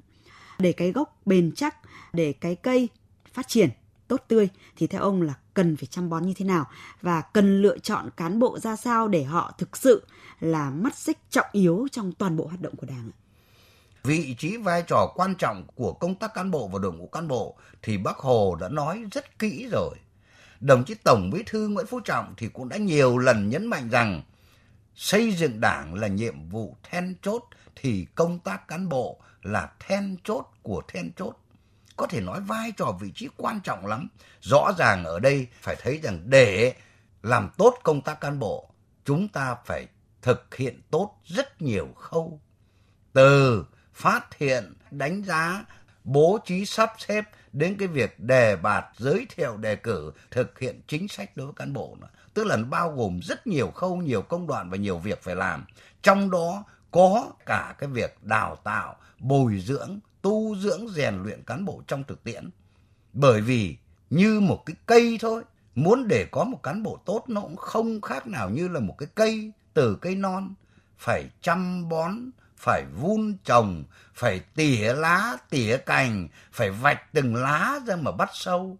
Để 0.58 0.72
cái 0.72 0.92
gốc 0.92 1.20
bền 1.26 1.52
chắc, 1.56 1.76
để 2.12 2.32
cái 2.32 2.56
cây 2.56 2.88
phát 3.32 3.48
triển 3.48 3.70
tốt 4.08 4.24
tươi 4.28 4.48
thì 4.76 4.86
theo 4.86 5.02
ông 5.02 5.22
là 5.22 5.34
cần 5.60 5.76
phải 5.76 5.86
chăm 5.86 6.08
bón 6.08 6.26
như 6.26 6.34
thế 6.36 6.44
nào 6.44 6.66
và 7.02 7.20
cần 7.20 7.62
lựa 7.62 7.78
chọn 7.78 8.10
cán 8.16 8.38
bộ 8.38 8.58
ra 8.58 8.76
sao 8.76 9.08
để 9.08 9.24
họ 9.24 9.54
thực 9.58 9.76
sự 9.76 10.06
là 10.40 10.70
mắt 10.70 10.96
xích 10.96 11.18
trọng 11.30 11.46
yếu 11.52 11.88
trong 11.92 12.12
toàn 12.12 12.36
bộ 12.36 12.46
hoạt 12.46 12.60
động 12.60 12.76
của 12.76 12.86
Đảng? 12.86 13.10
Vị 14.02 14.34
trí 14.38 14.56
vai 14.56 14.82
trò 14.86 15.12
quan 15.14 15.34
trọng 15.34 15.66
của 15.74 15.92
công 15.92 16.14
tác 16.14 16.34
cán 16.34 16.50
bộ 16.50 16.68
và 16.68 16.78
đội 16.78 16.92
ngũ 16.92 17.06
cán 17.06 17.28
bộ 17.28 17.56
thì 17.82 17.98
Bác 17.98 18.16
Hồ 18.18 18.56
đã 18.60 18.68
nói 18.68 19.04
rất 19.12 19.38
kỹ 19.38 19.68
rồi. 19.72 19.94
Đồng 20.60 20.84
chí 20.84 20.94
Tổng 20.94 21.30
Bí 21.30 21.42
thư 21.46 21.68
Nguyễn 21.68 21.86
Phú 21.86 22.00
Trọng 22.00 22.34
thì 22.36 22.48
cũng 22.48 22.68
đã 22.68 22.76
nhiều 22.76 23.18
lần 23.18 23.48
nhấn 23.48 23.66
mạnh 23.66 23.88
rằng 23.90 24.22
xây 24.94 25.32
dựng 25.32 25.60
đảng 25.60 25.94
là 25.94 26.08
nhiệm 26.08 26.48
vụ 26.48 26.76
then 26.90 27.14
chốt 27.22 27.42
thì 27.76 28.06
công 28.14 28.38
tác 28.38 28.68
cán 28.68 28.88
bộ 28.88 29.20
là 29.42 29.72
then 29.80 30.16
chốt 30.24 30.44
của 30.62 30.82
then 30.88 31.10
chốt 31.16 31.32
có 31.96 32.06
thể 32.06 32.20
nói 32.20 32.40
vai 32.40 32.72
trò 32.76 32.96
vị 33.00 33.12
trí 33.14 33.28
quan 33.36 33.60
trọng 33.60 33.86
lắm. 33.86 34.08
Rõ 34.40 34.72
ràng 34.78 35.04
ở 35.04 35.18
đây 35.18 35.46
phải 35.60 35.76
thấy 35.76 36.00
rằng 36.02 36.20
để 36.24 36.74
làm 37.22 37.50
tốt 37.58 37.78
công 37.82 38.00
tác 38.00 38.20
cán 38.20 38.38
bộ, 38.38 38.70
chúng 39.04 39.28
ta 39.28 39.56
phải 39.64 39.86
thực 40.22 40.54
hiện 40.54 40.80
tốt 40.90 41.14
rất 41.24 41.62
nhiều 41.62 41.88
khâu. 41.96 42.40
Từ 43.12 43.64
phát 43.94 44.38
hiện, 44.38 44.74
đánh 44.90 45.22
giá, 45.22 45.64
bố 46.04 46.38
trí 46.44 46.66
sắp 46.66 46.92
xếp 46.98 47.24
đến 47.52 47.76
cái 47.78 47.88
việc 47.88 48.20
đề 48.20 48.56
bạt, 48.56 48.84
giới 48.96 49.26
thiệu, 49.36 49.56
đề 49.56 49.76
cử, 49.76 50.12
thực 50.30 50.58
hiện 50.58 50.80
chính 50.88 51.08
sách 51.08 51.36
đối 51.36 51.46
với 51.46 51.54
cán 51.56 51.72
bộ. 51.72 51.96
Nữa. 52.00 52.08
Tức 52.34 52.46
là 52.46 52.56
bao 52.56 52.90
gồm 52.90 53.20
rất 53.22 53.46
nhiều 53.46 53.70
khâu, 53.70 53.96
nhiều 53.96 54.22
công 54.22 54.46
đoạn 54.46 54.70
và 54.70 54.76
nhiều 54.76 54.98
việc 54.98 55.22
phải 55.22 55.36
làm. 55.36 55.64
Trong 56.02 56.30
đó 56.30 56.64
có 56.90 57.30
cả 57.46 57.74
cái 57.78 57.88
việc 57.88 58.18
đào 58.22 58.56
tạo, 58.56 58.96
bồi 59.18 59.60
dưỡng, 59.60 59.98
tu 60.22 60.56
dưỡng 60.56 60.88
rèn 60.88 61.22
luyện 61.22 61.42
cán 61.42 61.64
bộ 61.64 61.82
trong 61.86 62.04
thực 62.04 62.24
tiễn. 62.24 62.50
Bởi 63.12 63.40
vì 63.40 63.76
như 64.10 64.40
một 64.40 64.62
cái 64.66 64.76
cây 64.86 65.18
thôi, 65.20 65.42
muốn 65.74 66.08
để 66.08 66.26
có 66.30 66.44
một 66.44 66.62
cán 66.62 66.82
bộ 66.82 66.98
tốt 67.04 67.24
nó 67.28 67.40
cũng 67.40 67.56
không 67.56 68.00
khác 68.00 68.26
nào 68.26 68.50
như 68.50 68.68
là 68.68 68.80
một 68.80 68.94
cái 68.98 69.08
cây 69.14 69.52
từ 69.74 69.96
cây 70.00 70.14
non, 70.14 70.54
phải 70.98 71.30
chăm 71.42 71.88
bón, 71.88 72.30
phải 72.56 72.84
vun 73.00 73.36
trồng, 73.44 73.84
phải 74.14 74.40
tỉa 74.54 74.92
lá, 74.92 75.36
tỉa 75.50 75.76
cành, 75.76 76.28
phải 76.52 76.70
vạch 76.70 77.12
từng 77.12 77.34
lá 77.34 77.80
ra 77.86 77.96
mà 77.96 78.12
bắt 78.12 78.30
sâu. 78.32 78.78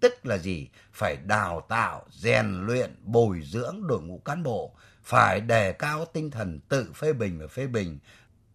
Tức 0.00 0.26
là 0.26 0.38
gì? 0.38 0.68
Phải 0.92 1.16
đào 1.16 1.60
tạo, 1.68 2.04
rèn 2.10 2.66
luyện, 2.66 2.96
bồi 3.02 3.42
dưỡng 3.44 3.86
đội 3.86 4.02
ngũ 4.02 4.18
cán 4.18 4.42
bộ, 4.42 4.72
phải 5.04 5.40
đề 5.40 5.72
cao 5.72 6.04
tinh 6.04 6.30
thần 6.30 6.60
tự 6.68 6.92
phê 6.94 7.12
bình 7.12 7.38
và 7.38 7.46
phê 7.46 7.66
bình, 7.66 7.98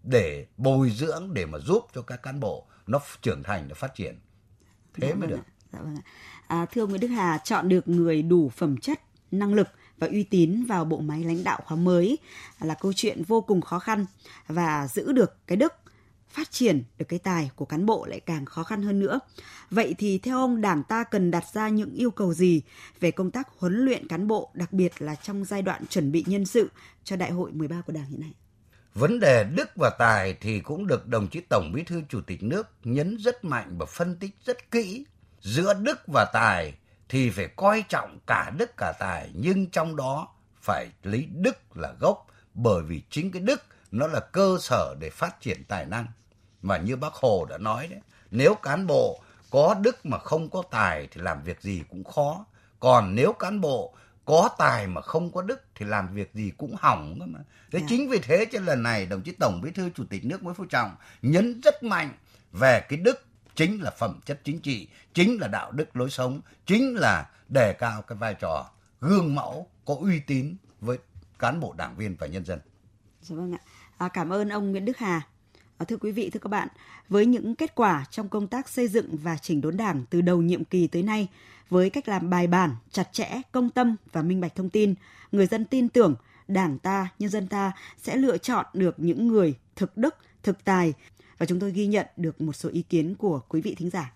để 0.04 0.46
bồi 0.58 0.90
dưỡng 0.90 1.34
để 1.34 1.46
mà 1.46 1.60
giúp 1.60 1.88
cho 1.94 2.02
các 2.02 2.24
cán 2.24 2.40
bộ 2.40 2.66
nó 2.88 3.00
trưởng 3.22 3.44
thành 3.44 3.68
nó 3.68 3.76
phát 3.76 3.96
triển 3.96 4.20
thế 4.94 5.08
dạ 5.08 5.16
mới 5.16 5.20
vâng 5.20 5.30
được 5.30 5.44
dạ 5.74 5.80
vâng 5.82 5.96
ạ. 5.96 6.04
À, 6.48 6.66
thưa 6.66 6.82
ông 6.82 6.90
Nguyễn 6.90 7.02
Đức 7.02 7.08
Hà 7.08 7.38
chọn 7.44 7.70
được 7.70 7.88
người 7.88 8.22
đủ 8.22 8.50
phẩm 8.50 8.78
chất 8.78 9.00
năng 9.32 9.54
lực 9.54 9.68
và 9.98 10.08
uy 10.08 10.24
tín 10.24 10.66
vào 10.66 10.86
bộ 10.86 10.98
máy 10.98 11.24
lãnh 11.24 11.44
đạo 11.44 11.60
khóa 11.66 11.78
mới 11.78 12.18
là 12.62 12.74
câu 12.74 12.94
chuyện 12.96 13.24
vô 13.24 13.42
cùng 13.42 13.62
khó 13.62 13.80
khăn 13.80 14.06
và 14.48 14.88
giữ 14.88 15.12
được 15.12 15.48
cái 15.48 15.58
đức 15.58 15.74
phát 16.30 16.52
triển 16.52 16.84
được 16.98 17.06
cái 17.10 17.20
tài 17.20 17.52
của 17.56 17.66
cán 17.66 17.86
bộ 17.86 18.06
lại 18.06 18.20
càng 18.20 18.46
khó 18.46 18.64
khăn 18.64 18.82
hơn 18.82 19.00
nữa. 19.00 19.20
Vậy 19.70 19.96
thì 19.98 20.18
theo 20.18 20.38
ông 20.38 20.62
Đảng 20.62 20.84
ta 20.84 21.04
cần 21.04 21.32
đặt 21.32 21.44
ra 21.54 21.70
những 21.70 21.94
yêu 21.94 22.12
cầu 22.12 22.34
gì 22.34 22.62
về 23.00 23.12
công 23.12 23.32
tác 23.32 23.48
huấn 23.58 23.86
luyện 23.86 24.08
cán 24.08 24.28
bộ, 24.28 24.52
đặc 24.54 24.74
biệt 24.74 25.02
là 25.02 25.16
trong 25.16 25.46
giai 25.46 25.62
đoạn 25.62 25.86
chuẩn 25.90 26.12
bị 26.12 26.24
nhân 26.28 26.46
sự 26.46 26.70
cho 27.04 27.16
đại 27.16 27.32
hội 27.32 27.52
13 27.52 27.82
của 27.82 27.94
Đảng 27.94 28.06
hiện 28.06 28.20
nay? 28.20 28.34
Vấn 28.94 29.20
đề 29.20 29.44
đức 29.44 29.70
và 29.76 29.90
tài 29.90 30.34
thì 30.42 30.60
cũng 30.60 30.88
được 30.88 31.08
đồng 31.08 31.28
chí 31.28 31.42
Tổng 31.50 31.72
Bí 31.74 31.84
thư 31.84 32.02
Chủ 32.10 32.22
tịch 32.22 32.44
nước 32.44 32.68
nhấn 32.84 33.18
rất 33.18 33.46
mạnh 33.46 33.78
và 33.78 33.86
phân 33.86 34.20
tích 34.20 34.36
rất 34.46 34.72
kỹ. 34.72 35.06
Giữa 35.42 35.74
đức 35.74 36.00
và 36.08 36.26
tài 36.34 36.74
thì 37.10 37.30
phải 37.30 37.48
coi 37.56 37.84
trọng 37.90 38.20
cả 38.28 38.52
đức 38.58 38.78
cả 38.78 38.94
tài, 39.00 39.32
nhưng 39.36 39.70
trong 39.70 39.96
đó 39.96 40.28
phải 40.62 40.88
lấy 41.04 41.28
đức 41.32 41.58
là 41.76 41.94
gốc, 42.00 42.28
bởi 42.54 42.84
vì 42.84 43.02
chính 43.10 43.32
cái 43.32 43.42
đức 43.42 43.62
nó 43.92 44.08
là 44.08 44.20
cơ 44.20 44.58
sở 44.60 44.96
để 45.00 45.10
phát 45.10 45.42
triển 45.42 45.64
tài 45.64 45.86
năng. 45.86 46.06
Mà 46.62 46.78
như 46.78 46.96
bác 46.96 47.14
Hồ 47.14 47.46
đã 47.50 47.58
nói 47.58 47.88
đấy, 47.88 48.00
nếu 48.32 48.56
cán 48.56 48.88
bộ 48.88 49.22
có 49.50 49.76
đức 49.82 50.06
mà 50.06 50.18
không 50.18 50.50
có 50.50 50.64
tài 50.72 51.08
thì 51.12 51.22
làm 51.22 51.44
việc 51.44 51.62
gì 51.62 51.84
cũng 51.90 52.04
khó. 52.04 52.46
Còn 52.80 53.16
nếu 53.16 53.34
cán 53.34 53.62
bộ 53.62 53.96
có 54.32 54.50
tài 54.58 54.88
mà 54.88 55.02
không 55.02 55.32
có 55.32 55.42
đức 55.42 55.62
thì 55.76 55.86
làm 55.86 56.14
việc 56.14 56.34
gì 56.34 56.52
cũng 56.58 56.76
hỏng 56.80 57.18
cơ 57.20 57.26
mà. 57.26 57.40
Thế 57.40 57.80
yeah. 57.80 57.82
Dạ. 57.82 57.88
chính 57.90 58.10
vì 58.10 58.20
thế 58.20 58.46
cho 58.52 58.60
lần 58.60 58.84
này 58.84 59.06
đồng 59.06 59.22
chí 59.22 59.32
Tổng 59.32 59.62
Bí 59.64 59.72
thư 59.72 59.90
Chủ 59.90 60.04
tịch 60.10 60.26
nước 60.26 60.44
Nguyễn 60.44 60.56
Phú 60.56 60.66
Trọng 60.66 60.96
nhấn 61.22 61.62
rất 61.62 61.84
mạnh 61.84 62.10
về 62.52 62.86
cái 62.90 63.00
đức 63.00 63.26
chính 63.56 63.82
là 63.82 63.92
phẩm 63.92 64.20
chất 64.26 64.40
chính 64.44 64.60
trị, 64.60 64.88
chính 65.14 65.38
là 65.42 65.48
đạo 65.48 65.72
đức 65.72 65.96
lối 65.96 66.10
sống, 66.10 66.42
chính 66.66 66.96
là 66.96 67.30
đề 67.50 67.74
cao 67.74 68.02
cái 68.02 68.18
vai 68.18 68.34
trò 68.34 68.70
gương 69.02 69.36
mẫu 69.36 69.68
có 69.86 69.96
uy 70.00 70.20
tín 70.20 70.56
với 70.82 70.98
cán 71.40 71.60
bộ 71.60 71.74
đảng 71.78 71.96
viên 71.96 72.16
và 72.20 72.28
nhân 72.28 72.46
dân. 72.46 72.60
Dạ 73.22 73.36
vâng 73.36 73.54
ạ. 73.54 73.60
À, 73.98 74.08
cảm 74.08 74.30
ơn 74.30 74.50
ông 74.50 74.72
Nguyễn 74.72 74.86
Đức 74.86 74.98
Hà. 74.98 75.22
Ờ, 75.82 75.86
thưa 75.86 75.98
quý 75.98 76.12
vị, 76.12 76.30
thưa 76.30 76.40
các 76.40 76.48
bạn, 76.48 76.68
với 77.10 77.26
những 77.26 77.56
kết 77.56 77.76
quả 77.76 78.06
trong 78.12 78.30
công 78.30 78.48
tác 78.48 78.70
xây 78.70 78.88
dựng 78.88 79.06
và 79.12 79.38
chỉnh 79.42 79.62
đốn 79.62 79.78
đảng 79.78 80.04
từ 80.10 80.22
đầu 80.22 80.42
nhiệm 80.42 80.64
kỳ 80.64 80.88
tới 80.88 81.04
nay, 81.04 81.28
với 81.70 81.90
cách 81.90 82.08
làm 82.08 82.30
bài 82.30 82.48
bản, 82.48 82.70
chặt 82.92 83.04
chẽ, 83.12 83.28
công 83.52 83.70
tâm 83.70 83.96
và 84.12 84.22
minh 84.22 84.42
bạch 84.42 84.56
thông 84.56 84.70
tin, 84.70 84.94
người 85.32 85.46
dân 85.46 85.66
tin 85.66 85.90
tưởng 85.90 86.16
Đảng 86.48 86.78
ta, 86.84 87.08
nhân 87.20 87.30
dân 87.30 87.48
ta 87.48 87.72
sẽ 87.98 88.16
lựa 88.16 88.38
chọn 88.38 88.66
được 88.74 88.96
những 88.98 89.28
người 89.28 89.54
thực 89.76 89.98
đức, 89.98 90.16
thực 90.44 90.66
tài 90.66 90.94
và 91.38 91.46
chúng 91.46 91.60
tôi 91.60 91.72
ghi 91.72 91.86
nhận 91.86 92.06
được 92.18 92.42
một 92.42 92.54
số 92.54 92.70
ý 92.74 92.84
kiến 92.90 93.16
của 93.20 93.40
quý 93.50 93.62
vị 93.62 93.76
thính 93.78 93.90
giả. 93.90 94.14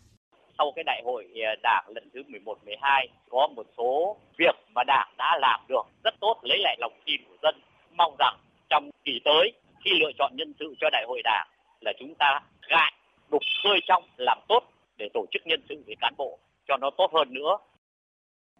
Sau 0.57 0.71
cái 0.75 0.83
đại 0.83 1.01
hội 1.05 1.27
ờ, 1.35 1.55
đảng 1.63 1.85
lần 1.95 2.09
thứ 2.13 2.23
11, 2.27 2.57
12 2.65 3.07
có 3.29 3.47
một 3.55 3.65
số 3.77 4.17
việc 4.37 4.55
mà 4.75 4.83
đảng 4.83 5.13
đã 5.17 5.37
làm 5.41 5.59
được 5.69 5.83
rất 6.03 6.13
tốt 6.21 6.39
lấy 6.43 6.57
lại 6.59 6.77
lòng 6.79 6.93
tin 7.05 7.21
của 7.27 7.37
dân. 7.43 7.55
Mong 7.97 8.15
rằng 8.19 8.37
trong 8.69 8.89
kỳ 9.05 9.19
tới 9.25 9.53
khi 9.85 9.91
lựa 9.99 10.11
chọn 10.17 10.31
nhân 10.35 10.53
sự 10.59 10.75
cho 10.79 10.89
đại 10.91 11.05
hội 11.07 11.21
đảng 11.23 11.47
là 11.85 11.93
chúng 11.99 12.15
ta 12.15 12.39
gại 12.69 12.93
đục 13.31 13.41
khơi 13.63 13.79
trong 13.87 14.03
làm 14.17 14.37
tốt 14.47 14.63
để 14.97 15.09
tổ 15.13 15.25
chức 15.31 15.41
nhân 15.47 15.61
sự 15.69 15.83
về 15.87 15.93
cán 16.01 16.13
bộ 16.17 16.37
cho 16.67 16.77
nó 16.77 16.89
tốt 16.97 17.11
hơn 17.13 17.33
nữa. 17.33 17.57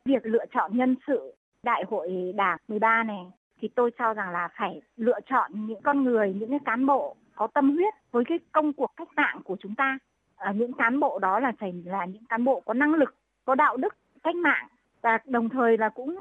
Việc 0.06 0.26
lựa 0.26 0.46
chọn 0.54 0.78
nhân 0.78 0.96
sự 1.08 1.34
đại 1.64 1.84
hội 1.90 2.34
đảng 2.36 2.58
13 2.68 3.04
này 3.04 3.26
thì 3.62 3.68
tôi 3.76 3.92
cho 4.00 4.14
rằng 4.14 4.30
là 4.30 4.50
phải 4.58 4.82
lựa 4.98 5.20
chọn 5.30 5.52
những 5.68 5.82
con 5.82 6.04
người, 6.04 6.34
những 6.34 6.50
cái 6.50 6.60
cán 6.66 6.86
bộ 6.86 7.16
có 7.36 7.48
tâm 7.48 7.76
huyết 7.76 7.94
với 8.12 8.24
cái 8.26 8.40
công 8.52 8.74
cuộc 8.74 8.92
cách 8.96 9.10
mạng 9.16 9.42
của 9.46 9.58
chúng 9.60 9.76
ta. 9.76 9.98
À, 10.36 10.52
những 10.56 10.74
cán 10.74 11.00
bộ 11.00 11.20
đó 11.20 11.40
là 11.40 11.52
phải 11.60 11.74
là 11.86 12.06
những 12.06 12.26
cán 12.30 12.44
bộ 12.44 12.62
có 12.66 12.74
năng 12.74 12.94
lực, 12.94 13.16
có 13.46 13.56
đạo 13.56 13.78
đức 13.78 13.96
cách 14.24 14.36
mạng 14.36 14.68
và 15.02 15.20
đồng 15.26 15.50
thời 15.50 15.78
là 15.78 15.90
cũng 15.90 16.18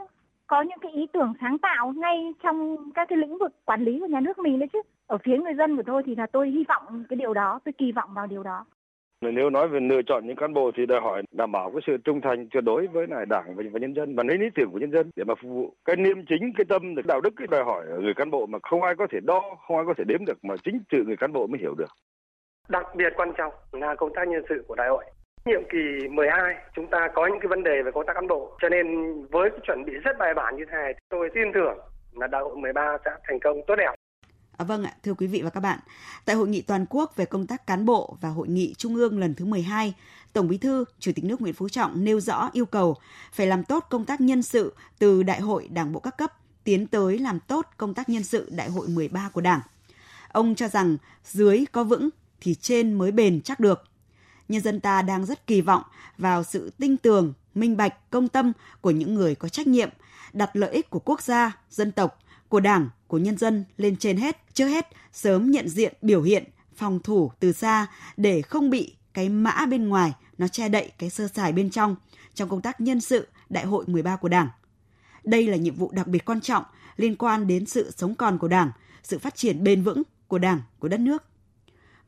có 0.47 0.63
những 0.63 0.79
cái 0.79 0.93
ý 0.93 1.07
tưởng 1.13 1.33
sáng 1.41 1.59
tạo 1.59 1.93
ngay 1.97 2.33
trong 2.43 2.77
các 2.95 3.09
cái 3.09 3.19
lĩnh 3.19 3.39
vực 3.39 3.65
quản 3.65 3.85
lý 3.85 4.01
của 4.01 4.07
nhà 4.07 4.21
nước 4.21 4.39
mình 4.39 4.59
đấy 4.59 4.69
chứ. 4.73 4.83
Ở 5.07 5.19
phía 5.25 5.37
người 5.37 5.55
dân 5.55 5.77
của 5.77 5.83
tôi 5.87 6.03
thì 6.07 6.15
là 6.15 6.27
tôi 6.33 6.51
hy 6.51 6.65
vọng 6.69 7.05
cái 7.09 7.17
điều 7.17 7.35
đó, 7.35 7.61
tôi 7.65 7.73
kỳ 7.79 7.93
vọng 7.93 8.11
vào 8.15 8.27
điều 8.27 8.43
đó. 8.43 8.65
Nếu 9.21 9.51
nói 9.51 9.69
về 9.69 9.81
lựa 9.81 10.03
chọn 10.03 10.27
những 10.27 10.37
cán 10.37 10.55
bộ 10.55 10.71
thì 10.77 10.87
đòi 10.87 11.01
hỏi 11.01 11.23
đảm 11.33 11.53
bảo 11.53 11.71
cái 11.71 11.81
sự 11.87 11.97
trung 12.05 12.21
thành 12.21 12.49
tuyệt 12.51 12.65
đối 12.65 12.87
với 12.87 13.07
lại 13.07 13.27
đảng 13.27 13.55
và 13.57 13.79
nhân 13.81 13.95
dân 13.95 14.17
và 14.17 14.23
lấy 14.23 14.39
lý 14.39 14.47
tưởng 14.55 14.71
của 14.71 14.79
nhân 14.79 14.91
dân 14.91 15.11
để 15.17 15.25
mà 15.25 15.35
phục 15.35 15.51
vụ. 15.51 15.75
Cái 15.85 15.97
niềm 15.97 16.25
chính 16.29 16.53
cái 16.57 16.65
tâm 16.69 16.95
đạo 17.05 17.21
đức 17.21 17.35
cái 17.37 17.47
đòi 17.51 17.65
hỏi 17.65 17.87
ở 17.91 17.99
người 18.01 18.15
cán 18.15 18.31
bộ 18.31 18.47
mà 18.47 18.59
không 18.63 18.83
ai 18.83 18.95
có 18.99 19.07
thể 19.11 19.19
đo 19.25 19.43
không 19.69 19.77
ai 19.77 19.87
có 19.87 19.95
thể 19.99 20.05
đếm 20.05 20.25
được 20.25 20.45
mà 20.45 20.55
chính 20.65 20.79
tự 20.93 21.05
người 21.05 21.17
cán 21.17 21.33
bộ 21.33 21.47
mới 21.47 21.61
hiểu 21.61 21.75
được. 21.79 21.91
Đặc 22.69 22.87
biệt 22.97 23.13
quan 23.17 23.33
trọng 23.37 23.53
là 23.73 23.95
công 23.95 24.15
tác 24.15 24.29
nhân 24.29 24.43
sự 24.49 24.65
của 24.69 24.75
đại 24.75 24.89
hội. 24.89 25.05
Nhiệm 25.45 25.63
kỳ 25.71 26.09
12 26.09 26.55
chúng 26.75 26.87
ta 26.87 27.09
có 27.15 27.27
những 27.27 27.41
cái 27.41 27.49
vấn 27.49 27.63
đề 27.63 27.83
về 27.83 27.91
công 27.95 28.07
tác 28.07 28.13
cán 28.15 28.27
bộ. 28.27 28.57
Cho 28.63 28.69
nên 28.69 28.87
với 29.27 29.51
cái 29.51 29.61
chuẩn 29.67 29.85
bị 29.85 29.93
rất 29.93 30.19
bài 30.19 30.35
bản 30.35 30.57
như 30.57 30.65
thế 30.65 30.77
này 30.77 30.95
tôi 31.09 31.31
tin 31.35 31.53
tưởng 31.55 31.79
là 32.13 32.27
đại 32.27 32.43
hội 32.43 32.57
13 32.57 32.99
sẽ 33.05 33.11
thành 33.29 33.41
công 33.41 33.57
tốt 33.67 33.75
đẹp 33.77 33.95
À, 34.57 34.65
vâng 34.65 34.85
ạ, 34.85 34.95
thưa 35.03 35.15
quý 35.15 35.27
vị 35.27 35.43
và 35.43 35.51
các 35.51 35.61
bạn, 35.61 35.79
tại 36.25 36.37
hội 36.37 36.49
nghị 36.49 36.63
toàn 36.63 36.87
quốc 36.91 37.17
về 37.17 37.25
công 37.25 37.47
tác 37.47 37.67
cán 37.67 37.85
bộ 37.85 38.17
và 38.21 38.29
hội 38.29 38.49
nghị 38.49 38.75
trung 38.75 38.95
ương 38.95 39.19
lần 39.19 39.35
thứ 39.35 39.45
12, 39.45 39.95
Tổng 40.33 40.49
Bí 40.49 40.59
thư, 40.59 40.85
Chủ 40.99 41.13
tịch 41.15 41.25
nước 41.25 41.41
Nguyễn 41.41 41.55
Phú 41.55 41.69
Trọng 41.69 42.05
nêu 42.05 42.21
rõ 42.21 42.51
yêu 42.53 42.67
cầu 42.67 42.97
phải 43.33 43.47
làm 43.47 43.65
tốt 43.65 43.87
công 43.91 44.05
tác 44.05 44.21
nhân 44.21 44.43
sự 44.43 44.75
từ 44.99 45.23
đại 45.23 45.41
hội 45.41 45.69
Đảng 45.69 45.93
bộ 45.93 46.01
các 46.01 46.17
cấp 46.17 46.33
tiến 46.65 46.87
tới 46.87 47.19
làm 47.19 47.41
tốt 47.41 47.67
công 47.77 47.95
tác 47.95 48.09
nhân 48.09 48.25
sự 48.25 48.51
đại 48.51 48.71
hội 48.71 48.89
13 48.89 49.29
của 49.29 49.41
Đảng. 49.41 49.61
Ông 50.33 50.55
cho 50.55 50.69
rằng 50.69 50.97
dưới 51.25 51.65
có 51.73 51.85
vững 51.85 52.09
thì 52.41 52.55
trên 52.55 52.93
mới 52.93 53.13
bền 53.13 53.41
chắc 53.41 53.61
được. 53.61 53.85
Nhân 54.49 54.63
dân 54.63 54.81
ta 54.81 55.03
đang 55.03 55.27
rất 55.27 55.47
kỳ 55.47 55.61
vọng 55.61 55.83
vào 56.19 56.45
sự 56.45 56.71
tinh 56.79 56.97
tường, 56.97 57.33
minh 57.55 57.77
bạch, 57.77 58.11
công 58.11 58.29
tâm 58.29 58.53
của 58.81 58.91
những 58.91 59.15
người 59.15 59.35
có 59.35 59.49
trách 59.49 59.67
nhiệm, 59.67 59.89
đặt 60.33 60.57
lợi 60.57 60.71
ích 60.71 60.91
của 60.91 60.99
quốc 60.99 61.23
gia, 61.23 61.59
dân 61.71 61.93
tộc, 61.93 62.19
của 62.49 62.61
Đảng, 62.61 62.89
của 63.07 63.19
nhân 63.19 63.37
dân 63.37 63.65
lên 63.77 63.97
trên 63.97 64.17
hết, 64.17 64.37
trước 64.55 64.67
hết 64.67 64.89
sớm 65.13 65.51
nhận 65.51 65.69
diện 65.69 65.95
biểu 66.03 66.23
hiện 66.23 66.45
phòng 66.75 67.01
thủ 67.05 67.33
từ 67.41 67.53
xa 67.53 67.87
để 68.17 68.43
không 68.43 68.71
bị 68.71 68.97
cái 69.15 69.29
mã 69.29 69.67
bên 69.67 69.89
ngoài 69.89 70.13
nó 70.39 70.49
che 70.49 70.69
đậy 70.69 70.93
cái 70.99 71.11
sơ 71.11 71.29
sài 71.29 71.53
bên 71.53 71.71
trong 71.71 71.97
trong 72.35 72.49
công 72.49 72.63
tác 72.63 72.81
nhân 72.81 73.01
sự 73.01 73.29
Đại 73.51 73.65
hội 73.65 73.85
13 73.87 74.17
của 74.17 74.29
Đảng. 74.29 74.49
Đây 75.25 75.47
là 75.47 75.57
nhiệm 75.57 75.75
vụ 75.75 75.91
đặc 75.93 76.07
biệt 76.07 76.25
quan 76.25 76.41
trọng 76.41 76.65
liên 76.97 77.17
quan 77.17 77.47
đến 77.47 77.67
sự 77.67 77.91
sống 77.97 78.15
còn 78.15 78.39
của 78.39 78.49
Đảng, 78.49 78.71
sự 79.03 79.19
phát 79.19 79.35
triển 79.35 79.65
bền 79.65 79.83
vững 79.83 80.03
của 80.29 80.39
Đảng, 80.39 80.61
của 80.79 80.89
đất 80.89 81.01
nước. 81.01 81.25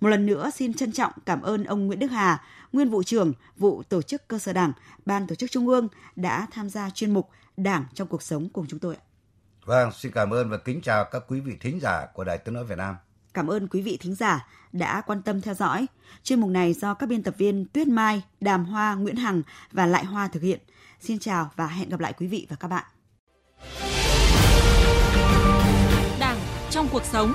Một 0.00 0.08
lần 0.08 0.26
nữa 0.26 0.50
xin 0.54 0.74
trân 0.74 0.92
trọng 0.92 1.12
cảm 1.26 1.42
ơn 1.42 1.64
ông 1.64 1.86
Nguyễn 1.86 1.98
Đức 1.98 2.10
Hà, 2.10 2.42
nguyên 2.72 2.90
vụ 2.90 3.02
trưởng 3.02 3.32
vụ 3.56 3.82
tổ 3.82 4.02
chức 4.02 4.28
cơ 4.28 4.38
sở 4.38 4.52
Đảng, 4.52 4.72
Ban 5.06 5.26
tổ 5.26 5.34
chức 5.34 5.50
Trung 5.50 5.68
ương 5.68 5.88
đã 6.16 6.46
tham 6.50 6.70
gia 6.70 6.90
chuyên 6.90 7.14
mục 7.14 7.28
Đảng 7.56 7.84
trong 7.94 8.08
cuộc 8.08 8.22
sống 8.22 8.48
cùng 8.48 8.66
chúng 8.68 8.80
tôi. 8.80 8.96
Vâng, 9.66 9.92
xin 9.92 10.12
cảm 10.12 10.30
ơn 10.30 10.50
và 10.50 10.56
kính 10.56 10.80
chào 10.80 11.04
các 11.04 11.22
quý 11.28 11.40
vị 11.40 11.56
thính 11.60 11.80
giả 11.80 12.06
của 12.14 12.24
Đài 12.24 12.38
Tiếng 12.38 12.54
Nói 12.54 12.64
Việt 12.64 12.78
Nam. 12.78 12.96
Cảm 13.34 13.46
ơn 13.46 13.68
quý 13.68 13.82
vị 13.82 13.98
thính 14.00 14.14
giả 14.14 14.46
đã 14.72 15.00
quan 15.06 15.22
tâm 15.22 15.40
theo 15.40 15.54
dõi. 15.54 15.86
Chuyên 16.22 16.40
mục 16.40 16.50
này 16.50 16.72
do 16.72 16.94
các 16.94 17.08
biên 17.08 17.22
tập 17.22 17.34
viên 17.38 17.66
Tuyết 17.72 17.88
Mai, 17.88 18.22
Đàm 18.40 18.64
Hoa, 18.64 18.94
Nguyễn 18.94 19.16
Hằng 19.16 19.42
và 19.72 19.86
Lại 19.86 20.04
Hoa 20.04 20.28
thực 20.28 20.42
hiện. 20.42 20.60
Xin 21.00 21.18
chào 21.18 21.50
và 21.56 21.66
hẹn 21.66 21.88
gặp 21.88 22.00
lại 22.00 22.12
quý 22.12 22.26
vị 22.26 22.46
và 22.50 22.56
các 22.56 22.68
bạn. 22.68 22.84
Đảng 26.20 26.38
trong 26.70 26.88
cuộc 26.92 27.04
sống 27.04 27.32